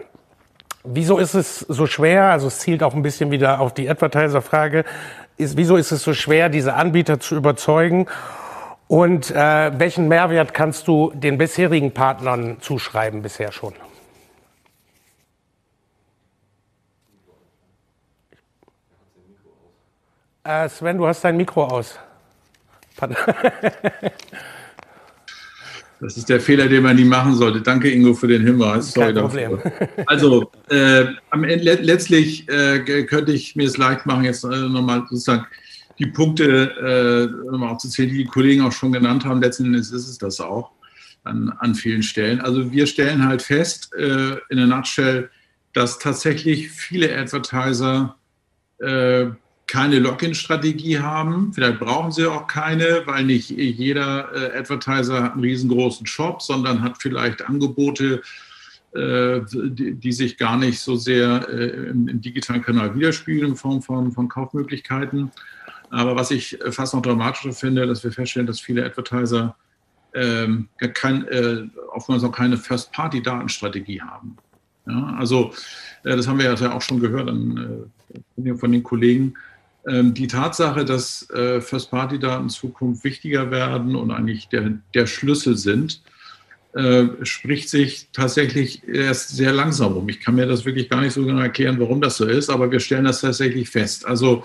[0.84, 2.24] Wieso ist es so schwer?
[2.24, 4.84] Also es zielt auch ein bisschen wieder auf die Advertiser-Frage.
[5.36, 8.06] Ist, wieso ist es so schwer, diese Anbieter zu überzeugen?
[8.88, 13.74] Und äh, welchen Mehrwert kannst du den bisherigen Partnern zuschreiben bisher schon?
[20.44, 21.98] Äh, Sven, du hast dein Mikro aus.
[26.02, 27.60] Das ist der Fehler, den man nie machen sollte.
[27.60, 28.90] Danke, Ingo, für den Hinweis.
[28.90, 29.60] Sorry Kein Problem.
[30.06, 35.04] Also, äh, am Ende, letztlich äh, könnte ich mir es leicht machen, jetzt äh, nochmal
[35.08, 35.46] sozusagen
[36.00, 39.40] die Punkte äh, nochmal aufzuzählen, die die Kollegen auch schon genannt haben.
[39.40, 40.72] Letzten Endes ist es das auch
[41.22, 42.40] an, an vielen Stellen.
[42.40, 45.30] Also, wir stellen halt fest, äh, in der Nutshell,
[45.72, 48.16] dass tatsächlich viele Advertiser
[49.72, 51.50] keine Login-Strategie haben.
[51.54, 56.82] Vielleicht brauchen sie auch keine, weil nicht jeder äh, Advertiser hat einen riesengroßen Shop, sondern
[56.82, 58.20] hat vielleicht Angebote,
[58.94, 63.56] äh, die, die, sich gar nicht so sehr äh, im, im, digitalen Kanal widerspiegeln in
[63.56, 65.30] Form von, von Kaufmöglichkeiten.
[65.88, 69.56] Aber was ich fast noch dramatischer finde, dass wir feststellen, dass viele Advertiser
[70.12, 71.62] ähm, kein, äh,
[71.94, 74.36] oftmals auch keine First-Party-Datenstrategie haben.
[74.86, 75.54] Ja, also
[76.04, 77.88] äh, das haben wir ja auch schon gehört an,
[78.36, 79.34] äh, von den Kollegen
[79.84, 86.02] die Tatsache, dass äh, First-Party-Daten in Zukunft wichtiger werden und eigentlich der, der Schlüssel sind,
[86.74, 90.08] äh, spricht sich tatsächlich erst sehr langsam um.
[90.08, 92.70] Ich kann mir das wirklich gar nicht so genau erklären, warum das so ist, aber
[92.70, 94.06] wir stellen das tatsächlich fest.
[94.06, 94.44] Also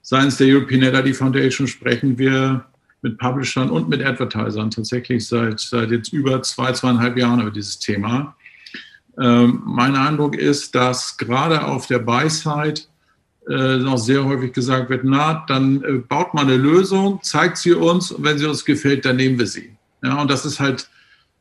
[0.00, 2.64] seitens der European Identity Foundation sprechen wir
[3.02, 7.78] mit Publishern und mit Advertisern tatsächlich seit, seit jetzt über zwei, zweieinhalb Jahren über dieses
[7.78, 8.36] Thema.
[9.20, 12.82] Ähm, mein Eindruck ist, dass gerade auf der Buy-Side
[13.48, 17.72] äh, noch sehr häufig gesagt wird, na, dann äh, baut mal eine Lösung, zeigt sie
[17.72, 19.72] uns und wenn sie uns gefällt, dann nehmen wir sie.
[20.02, 20.88] Ja, und das ist halt,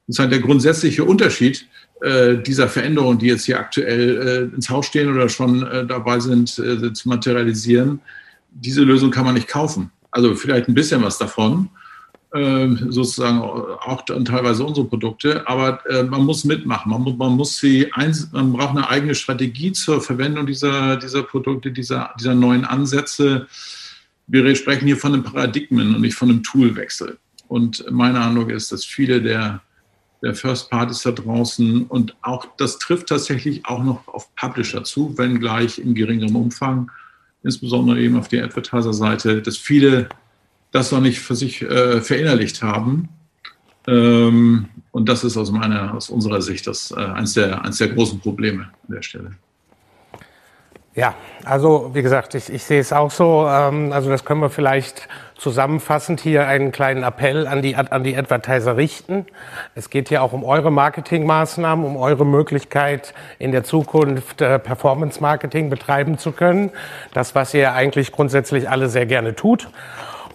[0.07, 1.67] ist halt der grundsätzliche Unterschied
[2.01, 6.19] äh, dieser Veränderungen, die jetzt hier aktuell äh, ins Haus stehen oder schon äh, dabei
[6.19, 7.99] sind äh, zu materialisieren.
[8.49, 9.91] Diese Lösung kann man nicht kaufen.
[10.09, 11.69] Also vielleicht ein bisschen was davon,
[12.33, 16.89] sozusagen auch dann teilweise unsere Produkte, aber äh, man muss mitmachen.
[16.91, 21.71] Man man muss sie, eins, man braucht eine eigene Strategie zur Verwendung dieser, dieser Produkte,
[21.71, 23.47] dieser, dieser neuen Ansätze.
[24.27, 27.17] Wir sprechen hier von einem Paradigmen und nicht von einem Toolwechsel.
[27.49, 29.61] Und meine Eindruck ist, dass viele der,
[30.23, 35.17] der First Parties da draußen und auch das trifft tatsächlich auch noch auf Publisher zu,
[35.17, 36.89] wenngleich in geringerem Umfang,
[37.43, 40.07] insbesondere eben auf der Advertiser-Seite, dass viele
[40.71, 43.09] das noch nicht für sich äh, verinnerlicht haben.
[43.87, 47.89] Ähm, und das ist aus meiner, aus unserer Sicht das äh, eins, der, eins der
[47.89, 49.31] großen Probleme an der Stelle.
[50.93, 51.15] Ja,
[51.45, 53.47] also wie gesagt, ich, ich sehe es auch so.
[53.47, 55.07] Ähm, also das können wir vielleicht
[55.37, 59.25] zusammenfassend hier einen kleinen Appell an die, an die Advertiser richten.
[59.73, 65.21] Es geht hier auch um eure Marketingmaßnahmen, um eure Möglichkeit in der Zukunft äh, Performance
[65.21, 66.71] Marketing betreiben zu können.
[67.13, 69.69] Das, was ihr eigentlich grundsätzlich alle sehr gerne tut.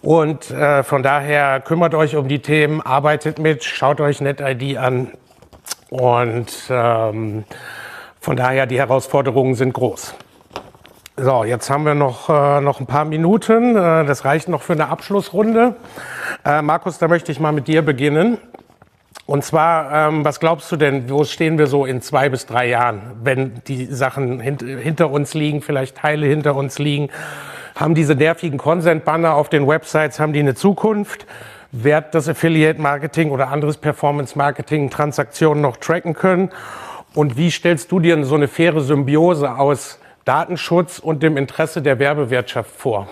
[0.06, 5.10] Und äh, von daher kümmert euch um die Themen, arbeitet mit, schaut euch NetID an.
[5.90, 7.42] Und ähm,
[8.20, 10.14] von daher, die Herausforderungen sind groß.
[11.16, 13.74] So, jetzt haben wir noch, äh, noch ein paar Minuten.
[13.74, 15.74] Äh, das reicht noch für eine Abschlussrunde.
[16.44, 18.38] Äh, Markus, da möchte ich mal mit dir beginnen.
[19.26, 22.68] Und zwar, ähm, was glaubst du denn, wo stehen wir so in zwei bis drei
[22.68, 27.08] Jahren, wenn die Sachen hint hinter uns liegen, vielleicht Teile hinter uns liegen?
[27.76, 31.26] Haben diese nervigen Consent-Banner auf den Websites, haben die eine Zukunft?
[31.72, 36.50] Wird das Affiliate-Marketing oder anderes Performance-Marketing Transaktionen noch tracken können?
[37.14, 41.98] Und wie stellst du dir so eine faire Symbiose aus Datenschutz und dem Interesse der
[41.98, 43.08] Werbewirtschaft vor?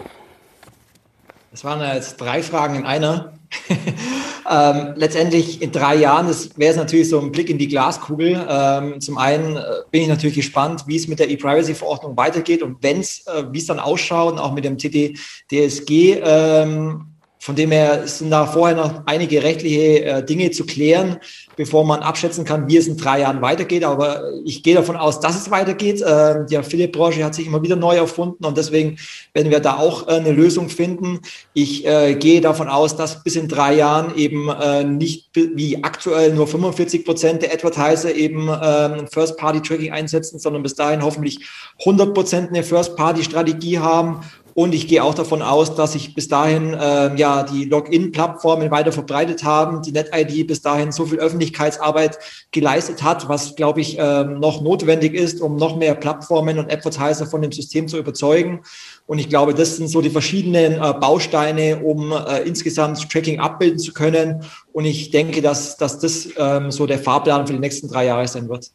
[1.51, 3.35] Das waren jetzt drei Fragen in einer.
[4.51, 8.47] ähm, letztendlich in drei Jahren, das wäre es natürlich so ein Blick in die Glaskugel.
[8.49, 12.83] Ähm, zum einen äh, bin ich natürlich gespannt, wie es mit der E-Privacy-Verordnung weitergeht und
[12.83, 16.21] wenn es, äh, wie es dann ausschaut, auch mit dem TT-DSG.
[16.23, 17.14] Ähm,
[17.45, 21.19] von dem her sind da vorher noch einige rechtliche äh, Dinge zu klären,
[21.57, 23.85] bevor man abschätzen kann, wie es in drei Jahren weitergeht.
[23.85, 26.01] Aber ich gehe davon aus, dass es weitergeht.
[26.01, 28.97] Äh, die Affiliate-Branche hat sich immer wieder neu erfunden und deswegen
[29.35, 31.21] werden wir da auch äh, eine Lösung finden.
[31.53, 34.49] Ich äh, gehe davon aus, dass bis in drei Jahren eben
[34.97, 41.03] nicht wie aktuell nur 45 Prozent der Advertiser eben ähm, First-Party-Tracking einsetzen, sondern bis dahin
[41.03, 41.47] hoffentlich
[41.81, 44.21] 100 Prozent eine First-Party-Strategie haben
[44.55, 48.93] und ich gehe auch davon aus, dass sich bis dahin äh, ja die Login-Plattformen weiter
[48.93, 52.19] verbreitet haben, die NetID bis dahin so viel Öffentlichkeitsarbeit
[52.53, 57.27] geleistet hat, was glaube ich äh, noch notwendig ist, um noch mehr Plattformen und Advertiser
[57.27, 58.63] von dem System zu überzeugen.
[59.07, 63.79] Und ich glaube, das sind so die verschiedenen äh, Bausteine, um äh, insgesamt Tracking abbilden
[63.79, 64.45] zu können.
[64.73, 68.29] Und ich denke, dass, dass das ähm, so der Fahrplan für die nächsten drei Jahre
[68.29, 68.71] sein wird.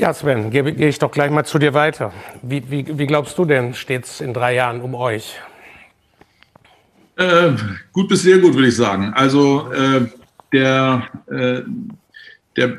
[0.00, 2.10] Ja, Sven, gehe geh ich doch gleich mal zu dir weiter.
[2.40, 5.34] Wie, wie, wie glaubst du denn, steht es in drei Jahren um euch?
[7.16, 7.50] Äh,
[7.92, 9.12] gut bis sehr gut, würde ich sagen.
[9.14, 10.06] Also äh,
[10.54, 11.60] der, äh,
[12.56, 12.78] der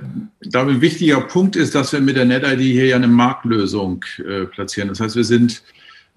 [0.49, 4.45] glaube ein wichtiger Punkt ist, dass wir mit der NetID hier ja eine Marktlösung äh,
[4.45, 4.89] platzieren.
[4.89, 5.61] Das heißt, wir sind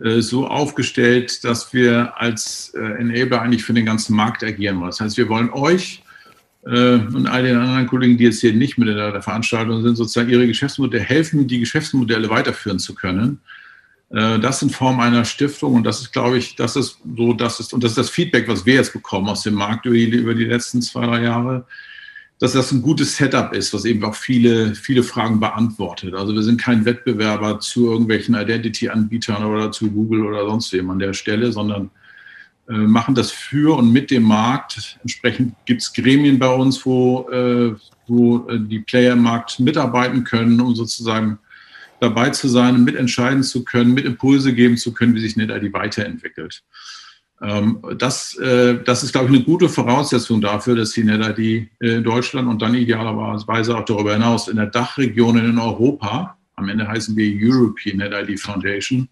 [0.02, 4.88] äh, so aufgestellt, dass wir als äh, Enabler eigentlich für den ganzen Markt agieren wollen.
[4.88, 6.02] Das heißt, wir wollen euch
[6.66, 10.30] und all den anderen Kollegen, die jetzt hier nicht mit in der Veranstaltung sind, sozusagen
[10.30, 13.40] ihre Geschäftsmodelle helfen, die Geschäftsmodelle weiterführen zu können.
[14.08, 17.74] Das in Form einer Stiftung und das ist, glaube ich, das ist so, das ist,
[17.74, 20.34] und das ist das Feedback, was wir jetzt bekommen aus dem Markt über die, über
[20.34, 21.66] die letzten zwei, drei Jahre,
[22.38, 26.14] dass das ein gutes Setup ist, was eben auch viele, viele Fragen beantwortet.
[26.14, 30.98] Also wir sind kein Wettbewerber zu irgendwelchen Identity-Anbietern oder zu Google oder sonst wem an
[30.98, 31.88] der Stelle, sondern äh,
[32.66, 34.98] machen das für und mit dem Markt.
[35.02, 37.74] Entsprechend gibt es Gremien bei uns, wo, äh,
[38.06, 41.38] wo äh, die Player im Markt mitarbeiten können, um sozusagen
[42.00, 46.62] dabei zu sein, mitentscheiden zu können, mit Impulse geben zu können, wie sich NetID weiterentwickelt.
[47.42, 51.96] Ähm, das, äh, das ist, glaube ich, eine gute Voraussetzung dafür, dass die NetID äh,
[51.96, 56.86] in Deutschland und dann idealerweise auch darüber hinaus in der Dachregion in Europa, am Ende
[56.86, 59.08] heißen wir European NetID Foundation,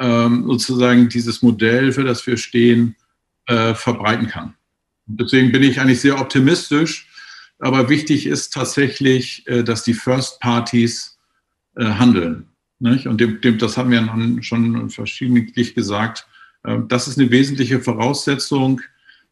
[0.00, 2.96] ähm, sozusagen dieses Modell, für das wir stehen,
[3.46, 4.54] äh, verbreiten kann.
[5.06, 7.08] Deswegen bin ich eigentlich sehr optimistisch,
[7.58, 11.18] aber wichtig ist tatsächlich, dass die First Parties
[11.76, 12.46] handeln.
[12.78, 16.26] Und das haben wir schon verschiedentlich gesagt,
[16.62, 18.80] das ist eine wesentliche Voraussetzung,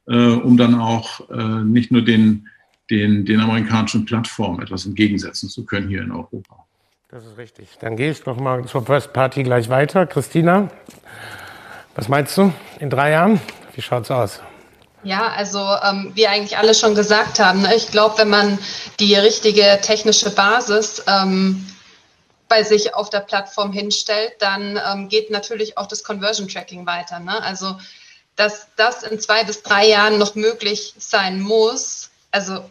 [0.08, 2.48] äh, um dann auch äh, nicht nur den,
[2.90, 6.66] den, den amerikanischen Plattformen etwas entgegensetzen zu können hier in Europa.
[7.10, 7.70] Das ist richtig.
[7.80, 10.06] Dann gehe ich noch mal zur First Party gleich weiter.
[10.06, 10.68] Christina,
[11.94, 13.40] was meinst du in drei Jahren?
[13.72, 14.40] Wie schaut es aus?
[15.04, 18.58] Ja, also ähm, wie eigentlich alle schon gesagt haben, ne, ich glaube, wenn man
[19.00, 21.66] die richtige technische Basis ähm,
[22.46, 27.20] bei sich auf der Plattform hinstellt, dann ähm, geht natürlich auch das Conversion Tracking weiter.
[27.20, 27.42] Ne?
[27.42, 27.78] Also,
[28.36, 32.68] dass das in zwei bis drei Jahren noch möglich sein muss, also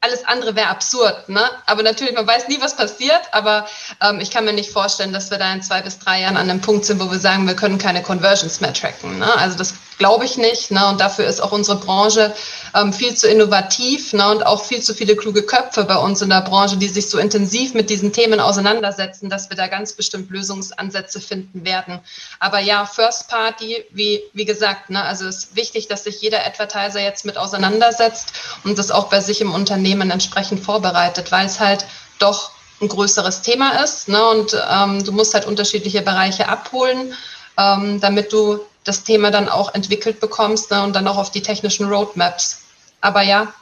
[0.00, 1.42] alles andere wäre absurd, ne?
[1.66, 3.66] Aber natürlich, man weiß nie, was passiert, aber
[4.00, 6.48] ähm, ich kann mir nicht vorstellen, dass wir da in zwei bis drei Jahren an
[6.48, 9.18] einem Punkt sind, wo wir sagen, wir können keine Conversions mehr tracken.
[9.18, 9.32] Ne?
[9.38, 10.70] Also das glaube ich nicht.
[10.70, 10.84] Ne?
[10.88, 12.34] Und dafür ist auch unsere Branche
[12.74, 14.28] ähm, viel zu innovativ ne?
[14.30, 17.18] und auch viel zu viele kluge Köpfe bei uns in der Branche, die sich so
[17.18, 22.00] intensiv mit diesen Themen auseinandersetzen, dass wir da ganz bestimmt Lösungsansätze finden werden.
[22.38, 25.04] Aber ja, First Party, wie, wie gesagt, ne?
[25.04, 28.32] also es ist wichtig, dass sich jeder Advertiser jetzt mit auseinandersetzt
[28.64, 31.84] und das auch bei sich im Unternehmen entsprechend vorbereitet, weil es halt
[32.18, 34.08] doch ein größeres Thema ist.
[34.08, 34.24] Ne?
[34.24, 37.12] Und ähm, du musst halt unterschiedliche Bereiche abholen,
[37.58, 41.42] ähm, damit du das Thema dann auch entwickelt bekommst ne, und dann auch auf die
[41.42, 42.62] technischen Roadmaps.
[43.00, 43.52] Aber ja,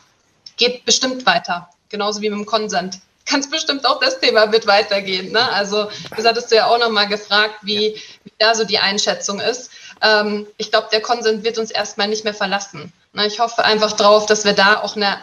[0.57, 3.01] geht bestimmt weiter, genauso wie mit dem Consent.
[3.27, 5.33] Ganz bestimmt auch das Thema wird weitergehen.
[5.33, 5.53] Ne?
[5.53, 9.71] Also, das hattest du ja auch nochmal gefragt, wie, wie da so die Einschätzung ist.
[10.01, 12.93] Ähm, ich glaube, der Consent wird uns erstmal nicht mehr verlassen.
[13.13, 13.27] Ne?
[13.27, 15.19] Ich hoffe einfach drauf, dass wir da auch eine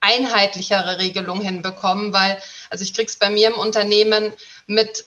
[0.00, 2.38] einheitlichere Regelung hinbekommen, weil,
[2.70, 4.32] also ich krieg's bei mir im Unternehmen
[4.66, 5.04] mit,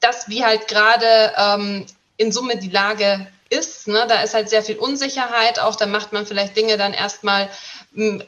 [0.00, 1.86] dass wie halt gerade ähm,
[2.16, 3.88] in Summe die Lage ist.
[3.88, 4.04] Ne?
[4.08, 5.76] Da ist halt sehr viel Unsicherheit auch.
[5.76, 7.48] Da macht man vielleicht Dinge dann erstmal
[7.94, 8.22] hm,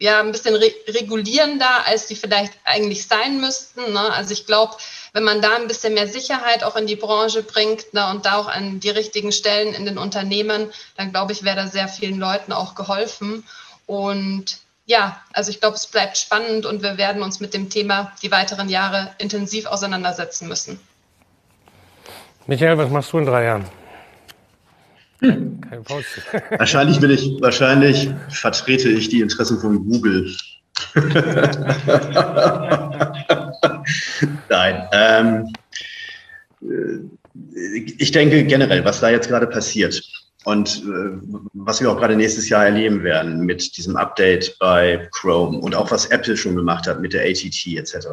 [0.00, 3.92] ja, ein bisschen re regulierender, als die vielleicht eigentlich sein müssten.
[3.92, 4.12] Ne?
[4.12, 4.76] Also ich glaube,
[5.12, 8.36] wenn man da ein bisschen mehr Sicherheit auch in die Branche bringt ne, und da
[8.36, 12.18] auch an die richtigen Stellen in den Unternehmen, dann glaube ich, wäre da sehr vielen
[12.18, 13.44] Leuten auch geholfen.
[13.86, 18.12] Und ja, also ich glaube, es bleibt spannend und wir werden uns mit dem Thema
[18.22, 20.80] die weiteren Jahre intensiv auseinandersetzen müssen.
[22.46, 23.79] Michael, was machst du in drei Jahren?
[25.20, 25.60] Hm.
[25.60, 25.84] Kein
[26.58, 30.34] wahrscheinlich will ich, wahrscheinlich vertrete ich die Interessen von Google.
[34.48, 34.88] Nein.
[34.92, 35.52] Ähm,
[36.62, 36.98] äh,
[37.98, 40.02] ich denke generell, was da jetzt gerade passiert
[40.44, 41.18] und äh,
[41.52, 45.90] was wir auch gerade nächstes Jahr erleben werden mit diesem Update bei Chrome und auch
[45.90, 48.06] was Apple schon gemacht hat mit der ATT etc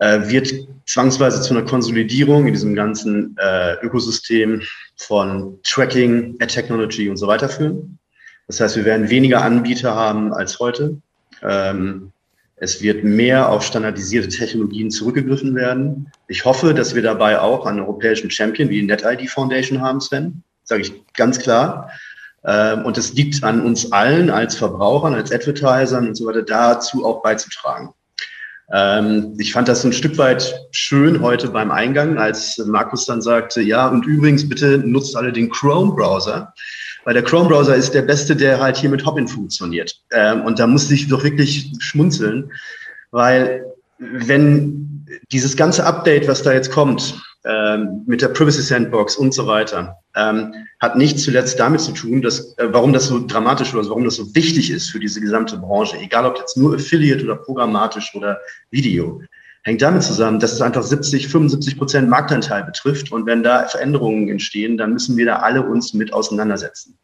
[0.00, 0.52] äh, wird
[0.86, 4.62] zwangsweise zu einer Konsolidierung in diesem ganzen äh, Ökosystem
[5.00, 7.98] von Tracking, Ad Technology und so weiter führen.
[8.46, 11.00] Das heißt, wir werden weniger Anbieter haben als heute.
[11.42, 12.12] Ähm,
[12.56, 16.12] es wird mehr auf standardisierte Technologien zurückgegriffen werden.
[16.28, 20.42] Ich hoffe, dass wir dabei auch einen europäischen Champion wie die NetID Foundation haben, Sven.
[20.64, 21.90] Sage ich ganz klar.
[22.44, 27.06] Ähm, und es liegt an uns allen als Verbrauchern, als Advertisern und so weiter dazu
[27.06, 27.94] auch beizutragen.
[28.72, 33.20] Ähm, ich fand das so ein Stück weit schön heute beim Eingang, als Markus dann
[33.20, 36.52] sagte, ja, und übrigens bitte nutzt alle den Chrome-Browser,
[37.04, 40.00] weil der Chrome-Browser ist der beste, der halt hier mit Hopin funktioniert.
[40.12, 42.52] Ähm, und da musste ich doch wirklich schmunzeln,
[43.10, 43.64] weil
[43.98, 49.46] wenn dieses ganze Update, was da jetzt kommt, ähm, mit der Privacy Sandbox und so
[49.46, 53.88] weiter, ähm, hat nicht zuletzt damit zu tun, dass, äh, warum das so dramatisch oder
[53.88, 57.36] warum das so wichtig ist für diese gesamte Branche, egal ob jetzt nur Affiliate oder
[57.36, 58.38] programmatisch oder
[58.70, 59.22] Video.
[59.62, 63.12] hängt damit zusammen, dass es einfach 70, 75 Prozent Marktanteil betrifft.
[63.12, 66.98] Und wenn da Veränderungen entstehen, dann müssen wir da alle uns mit auseinandersetzen.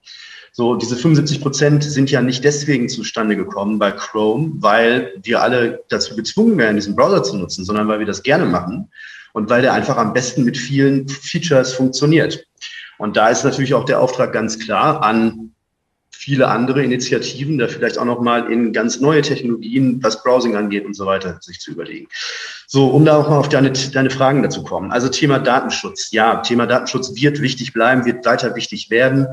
[0.52, 5.82] So, diese 75 Prozent sind ja nicht deswegen zustande gekommen bei Chrome, weil wir alle
[5.90, 8.90] dazu gezwungen werden, diesen Browser zu nutzen, sondern weil wir das gerne machen
[9.36, 12.42] und weil der einfach am besten mit vielen Features funktioniert.
[12.96, 15.52] Und da ist natürlich auch der Auftrag ganz klar an
[16.10, 20.94] viele andere Initiativen, da vielleicht auch nochmal in ganz neue Technologien, was Browsing angeht und
[20.94, 22.08] so weiter, sich zu überlegen.
[22.66, 24.90] So, um da auch mal auf deine, deine Fragen dazu kommen.
[24.90, 26.12] Also Thema Datenschutz.
[26.12, 29.26] Ja, Thema Datenschutz wird wichtig bleiben, wird weiter wichtig werden.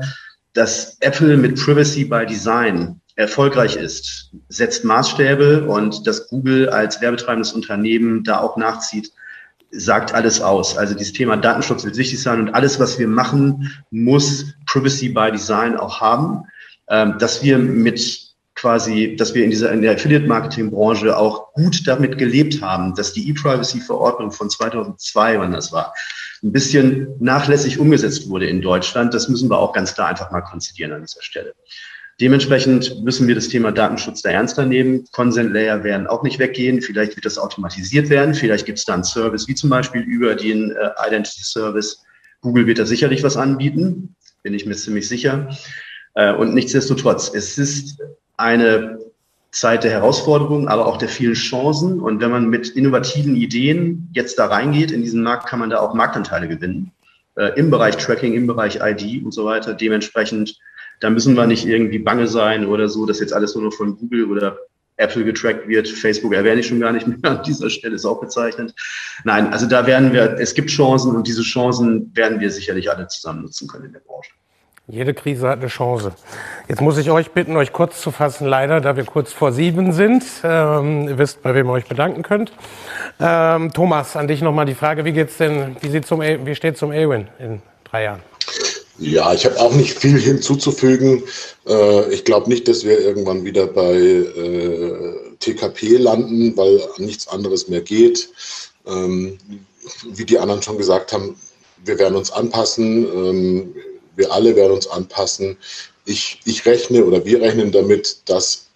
[0.52, 7.54] Dass Apple mit Privacy by Design erfolgreich ist, setzt Maßstäbe und dass Google als werbetreibendes
[7.54, 9.10] Unternehmen da auch nachzieht,
[9.76, 10.76] sagt alles aus.
[10.76, 15.30] Also dieses Thema Datenschutz wird wichtig sein und alles, was wir machen, muss Privacy by
[15.30, 16.44] Design auch haben
[16.88, 18.20] ähm, dass wir mit
[18.54, 23.28] quasi, dass wir in dieser in der Affiliate-Marketing-Branche auch gut damit gelebt haben, dass die
[23.30, 25.94] E-Privacy-Verordnung von 2002, wann das war,
[26.42, 29.14] ein bisschen nachlässig umgesetzt wurde in Deutschland.
[29.14, 31.54] Das müssen wir auch ganz klar einfach mal konzidieren an dieser Stelle.
[32.20, 35.04] Dementsprechend müssen wir das Thema Datenschutz da ernster nehmen.
[35.12, 36.80] Consent Layer werden auch nicht weggehen.
[36.80, 38.34] Vielleicht wird das automatisiert werden.
[38.34, 42.04] Vielleicht gibt es da einen Service, wie zum Beispiel über den äh, Identity Service.
[42.40, 45.48] Google wird da sicherlich was anbieten, bin ich mir ziemlich sicher.
[46.14, 48.00] Äh, und nichtsdestotrotz, es ist
[48.36, 48.98] eine
[49.50, 52.00] Zeit der Herausforderungen, aber auch der vielen Chancen.
[52.00, 55.80] Und wenn man mit innovativen Ideen jetzt da reingeht in diesen Markt, kann man da
[55.80, 56.92] auch Marktanteile gewinnen.
[57.36, 59.74] Äh, Im Bereich Tracking, im Bereich ID und so weiter.
[59.74, 60.56] Dementsprechend,
[61.00, 63.96] da müssen wir nicht irgendwie bange sein oder so, dass jetzt alles nur noch von
[63.96, 64.58] Google oder
[64.96, 65.88] Apple getrackt wird.
[65.88, 68.74] Facebook erwähne ich schon gar nicht mehr an dieser Stelle, ist auch bezeichnet.
[69.24, 73.08] Nein, also da werden wir, es gibt Chancen und diese Chancen werden wir sicherlich alle
[73.08, 74.30] zusammen nutzen können in der Branche.
[74.86, 76.12] Jede Krise hat eine Chance.
[76.68, 79.92] Jetzt muss ich euch bitten, euch kurz zu fassen, leider, da wir kurz vor sieben
[79.92, 80.24] sind.
[80.42, 82.52] Ähm, ihr wisst, bei wem ihr euch bedanken könnt.
[83.18, 86.76] Ähm, Thomas, an dich nochmal die Frage, wie geht's denn, wie, sieht zum, wie steht
[86.76, 88.20] zum Awin in drei Jahren?
[88.98, 91.24] Ja, ich habe auch nicht viel hinzuzufügen.
[91.66, 97.68] Äh, ich glaube nicht, dass wir irgendwann wieder bei äh, TKP landen, weil nichts anderes
[97.68, 98.28] mehr geht.
[98.86, 99.38] Ähm,
[100.04, 101.36] wie die anderen schon gesagt haben,
[101.84, 103.04] wir werden uns anpassen.
[103.04, 103.74] Ähm,
[104.14, 105.56] wir alle werden uns anpassen.
[106.04, 108.66] Ich, ich rechne oder wir rechnen damit, dass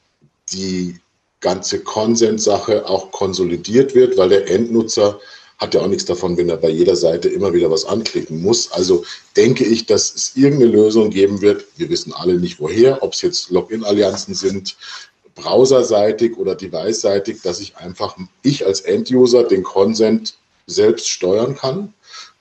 [0.53, 0.97] die
[1.41, 5.21] ganze Consent-Sache auch konsolidiert wird, weil der Endnutzer
[5.59, 8.71] hat ja auch nichts davon, wenn er bei jeder Seite immer wieder was anklicken muss.
[8.71, 9.05] Also
[9.37, 11.65] denke ich, dass es irgendeine Lösung geben wird.
[11.77, 14.77] Wir wissen alle nicht woher, ob es jetzt Login-Allianzen sind,
[15.35, 20.35] browserseitig oder device-seitig, dass ich einfach, ich als End-User den Consent
[20.67, 21.93] selbst steuern kann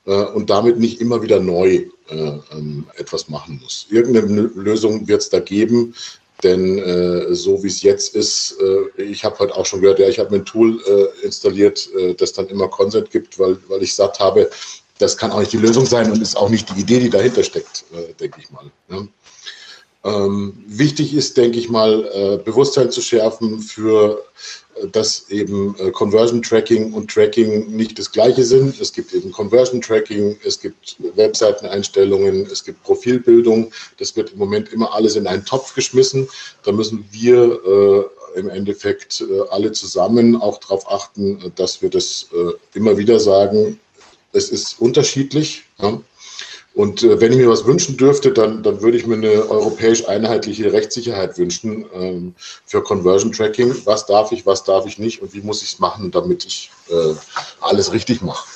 [0.05, 3.87] äh, und damit nicht immer wieder neu äh, ähm, etwas machen muss.
[3.89, 5.95] Irgendeine Lösung wird es da geben,
[6.43, 10.07] denn äh, so wie es jetzt ist, äh, ich habe heute auch schon gehört, ja,
[10.07, 13.81] ich habe mir ein Tool äh, installiert, äh, das dann immer Consent gibt, weil, weil
[13.81, 14.49] ich satt habe,
[14.99, 17.43] das kann auch nicht die Lösung sein und ist auch nicht die Idee, die dahinter
[17.43, 18.65] steckt, äh, denke ich mal.
[18.87, 19.07] Ne?
[20.03, 24.23] Ähm, wichtig ist, denke ich mal, äh, Bewusstsein zu schärfen für
[24.91, 28.79] dass eben äh, Conversion Tracking und Tracking nicht das gleiche sind.
[28.79, 33.71] Es gibt eben Conversion Tracking, es gibt Webseiteneinstellungen, es gibt Profilbildung.
[33.97, 36.27] Das wird im Moment immer alles in einen Topf geschmissen.
[36.63, 37.59] Da müssen wir
[38.35, 43.19] äh, im Endeffekt äh, alle zusammen auch darauf achten, dass wir das äh, immer wieder
[43.19, 43.79] sagen.
[44.33, 45.63] Es ist unterschiedlich.
[45.81, 45.99] Ja?
[46.77, 50.07] Und äh, wenn ich mir was wünschen dürfte, dann, dann würde ich mir eine europäisch
[50.07, 52.35] einheitliche Rechtssicherheit wünschen ähm,
[52.67, 53.73] für Conversion Tracking.
[53.85, 56.69] Was darf ich, was darf ich nicht und wie muss ich es machen, damit ich
[56.89, 57.15] äh,
[57.61, 58.47] alles richtig mache.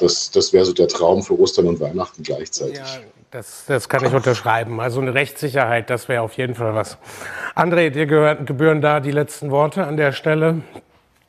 [0.00, 2.76] Das, das wäre so der Traum für Ostern und Weihnachten gleichzeitig.
[2.76, 2.84] Ja,
[3.30, 4.78] das, das kann ich unterschreiben.
[4.78, 6.98] Also eine Rechtssicherheit, das wäre auf jeden Fall was.
[7.54, 10.60] André, dir gehören, gebühren da die letzten Worte an der Stelle.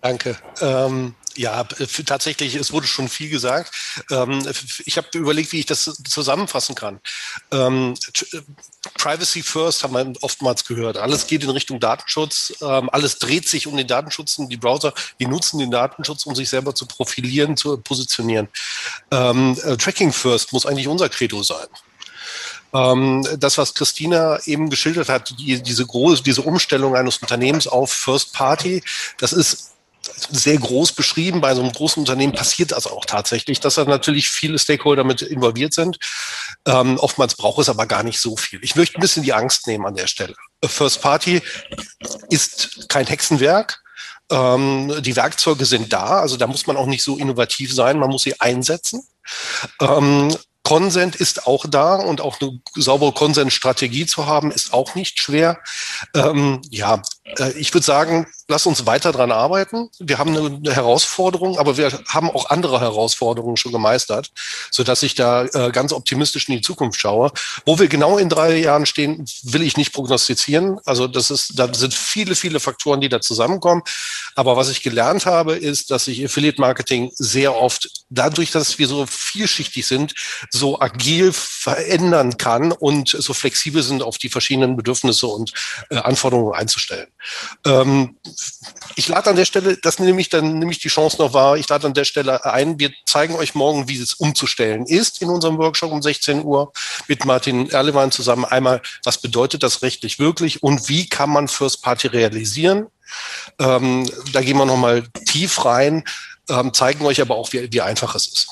[0.02, 0.36] Danke.
[0.62, 1.64] Ähm, ja,
[2.06, 3.74] tatsächlich, es wurde schon viel gesagt.
[4.10, 4.44] Ähm,
[4.86, 7.00] ich habe überlegt, wie ich das zusammenfassen kann.
[7.52, 7.94] Ähm,
[8.96, 10.98] Privacy First haben wir oftmals gehört.
[10.98, 12.54] Alles geht in Richtung Datenschutz.
[12.62, 14.40] Ähm, alles dreht sich um den Datenschutz.
[14.40, 18.48] Und die Browser, die nutzen den Datenschutz, um sich selber zu profilieren, zu positionieren.
[19.12, 21.68] Äh, Tracking First muss eigentlich unser Credo sein
[22.70, 28.34] das, was Christina eben geschildert hat, die, diese große, diese Umstellung eines Unternehmens auf First
[28.34, 28.84] Party,
[29.18, 29.77] das ist
[30.30, 31.42] sehr groß beschrieben.
[31.42, 35.22] Bei so einem großen Unternehmen passiert das auch tatsächlich, dass da natürlich viele Stakeholder mit
[35.22, 35.98] involviert sind.
[36.66, 38.60] Ähm, oftmals braucht es aber gar nicht so viel.
[38.64, 40.36] Ich möchte ein bisschen die Angst nehmen an der Stelle.
[40.66, 41.42] First Party
[42.30, 43.82] ist kein Hexenwerk.
[44.30, 48.10] Ähm, die Werkzeuge sind da, also da muss man auch nicht so innovativ sein, man
[48.10, 49.08] muss sie einsetzen.
[49.80, 50.36] Ähm,
[50.68, 55.60] Consent ist auch da und auch eine saubere Consent-Strategie zu haben, ist auch nicht schwer.
[56.14, 57.02] Ähm, ja,
[57.58, 59.90] ich würde sagen, lass uns weiter dran arbeiten.
[60.00, 64.32] Wir haben eine, Herausforderung, aber wir haben auch andere Herausforderungen schon gemeistert,
[64.72, 67.32] so dass ich da äh, ganz optimistisch in die Zukunft schaue.
[67.66, 70.80] Wo wir genau in drei Jahren stehen, will ich nicht prognostizieren.
[70.86, 73.84] Also das ist, da sind viele, viele Faktoren, die da zusammenkommen.
[74.36, 78.88] Aber was ich gelernt habe, ist, dass sich Affiliate Marketing sehr oft dadurch, dass wir
[78.88, 80.14] so vielschichtig sind,
[80.50, 85.52] so agil verändern kann und so flexibel sind, auf die verschiedenen Bedürfnisse und
[85.90, 87.08] äh, Anforderungen einzustellen.
[87.66, 88.18] Ähm,
[88.96, 91.58] ich lade an der Stelle, das nehme ich dann nehme ich die Chance noch wahr,
[91.58, 95.30] ich lade an der Stelle ein, wir zeigen euch morgen, wie es umzustellen ist in
[95.30, 96.72] unserem Workshop um 16 Uhr
[97.08, 98.46] mit Martin Erlewein zusammen.
[98.46, 102.88] Einmal, was bedeutet das rechtlich wirklich und wie kann man First Party realisieren?
[103.60, 106.04] Ähm, da gehen wir nochmal tief rein,
[106.50, 108.48] ähm, zeigen euch aber auch, wie, wie einfach es ist.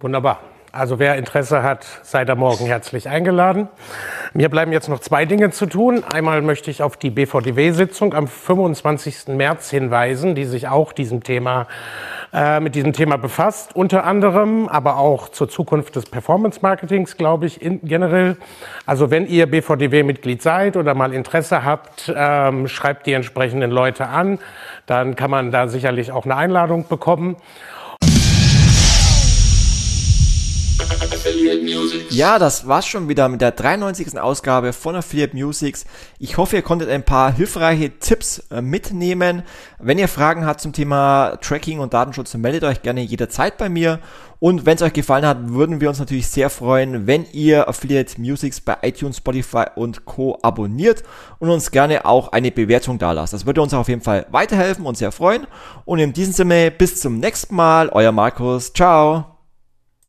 [0.00, 0.49] Wunderbar.
[0.72, 3.66] Also wer Interesse hat, sei da morgen herzlich eingeladen.
[4.34, 6.04] Mir bleiben jetzt noch zwei Dinge zu tun.
[6.04, 9.34] Einmal möchte ich auf die BVDW-Sitzung am 25.
[9.34, 11.66] März hinweisen, die sich auch diesem Thema,
[12.32, 13.74] äh, mit diesem Thema befasst.
[13.74, 18.36] Unter anderem, aber auch zur Zukunft des Performance-Marketings, glaube ich, in, generell.
[18.86, 24.38] Also wenn ihr BVDW-Mitglied seid oder mal Interesse habt, ähm, schreibt die entsprechenden Leute an.
[24.86, 27.36] Dann kann man da sicherlich auch eine Einladung bekommen.
[32.10, 34.18] Ja, das war's schon wieder mit der 93.
[34.18, 35.84] Ausgabe von Affiliate Musics.
[36.18, 39.42] Ich hoffe, ihr konntet ein paar hilfreiche Tipps äh, mitnehmen.
[39.78, 44.00] Wenn ihr Fragen habt zum Thema Tracking und Datenschutz, meldet euch gerne jederzeit bei mir.
[44.40, 48.18] Und wenn es euch gefallen hat, würden wir uns natürlich sehr freuen, wenn ihr Affiliate
[48.18, 50.38] Musics bei iTunes, Spotify und Co.
[50.42, 51.02] abonniert
[51.38, 53.34] und uns gerne auch eine Bewertung da lasst.
[53.34, 55.46] Das würde uns auf jeden Fall weiterhelfen und sehr freuen.
[55.84, 58.72] Und in diesem Sinne, bis zum nächsten Mal, euer Markus.
[58.72, 59.39] Ciao.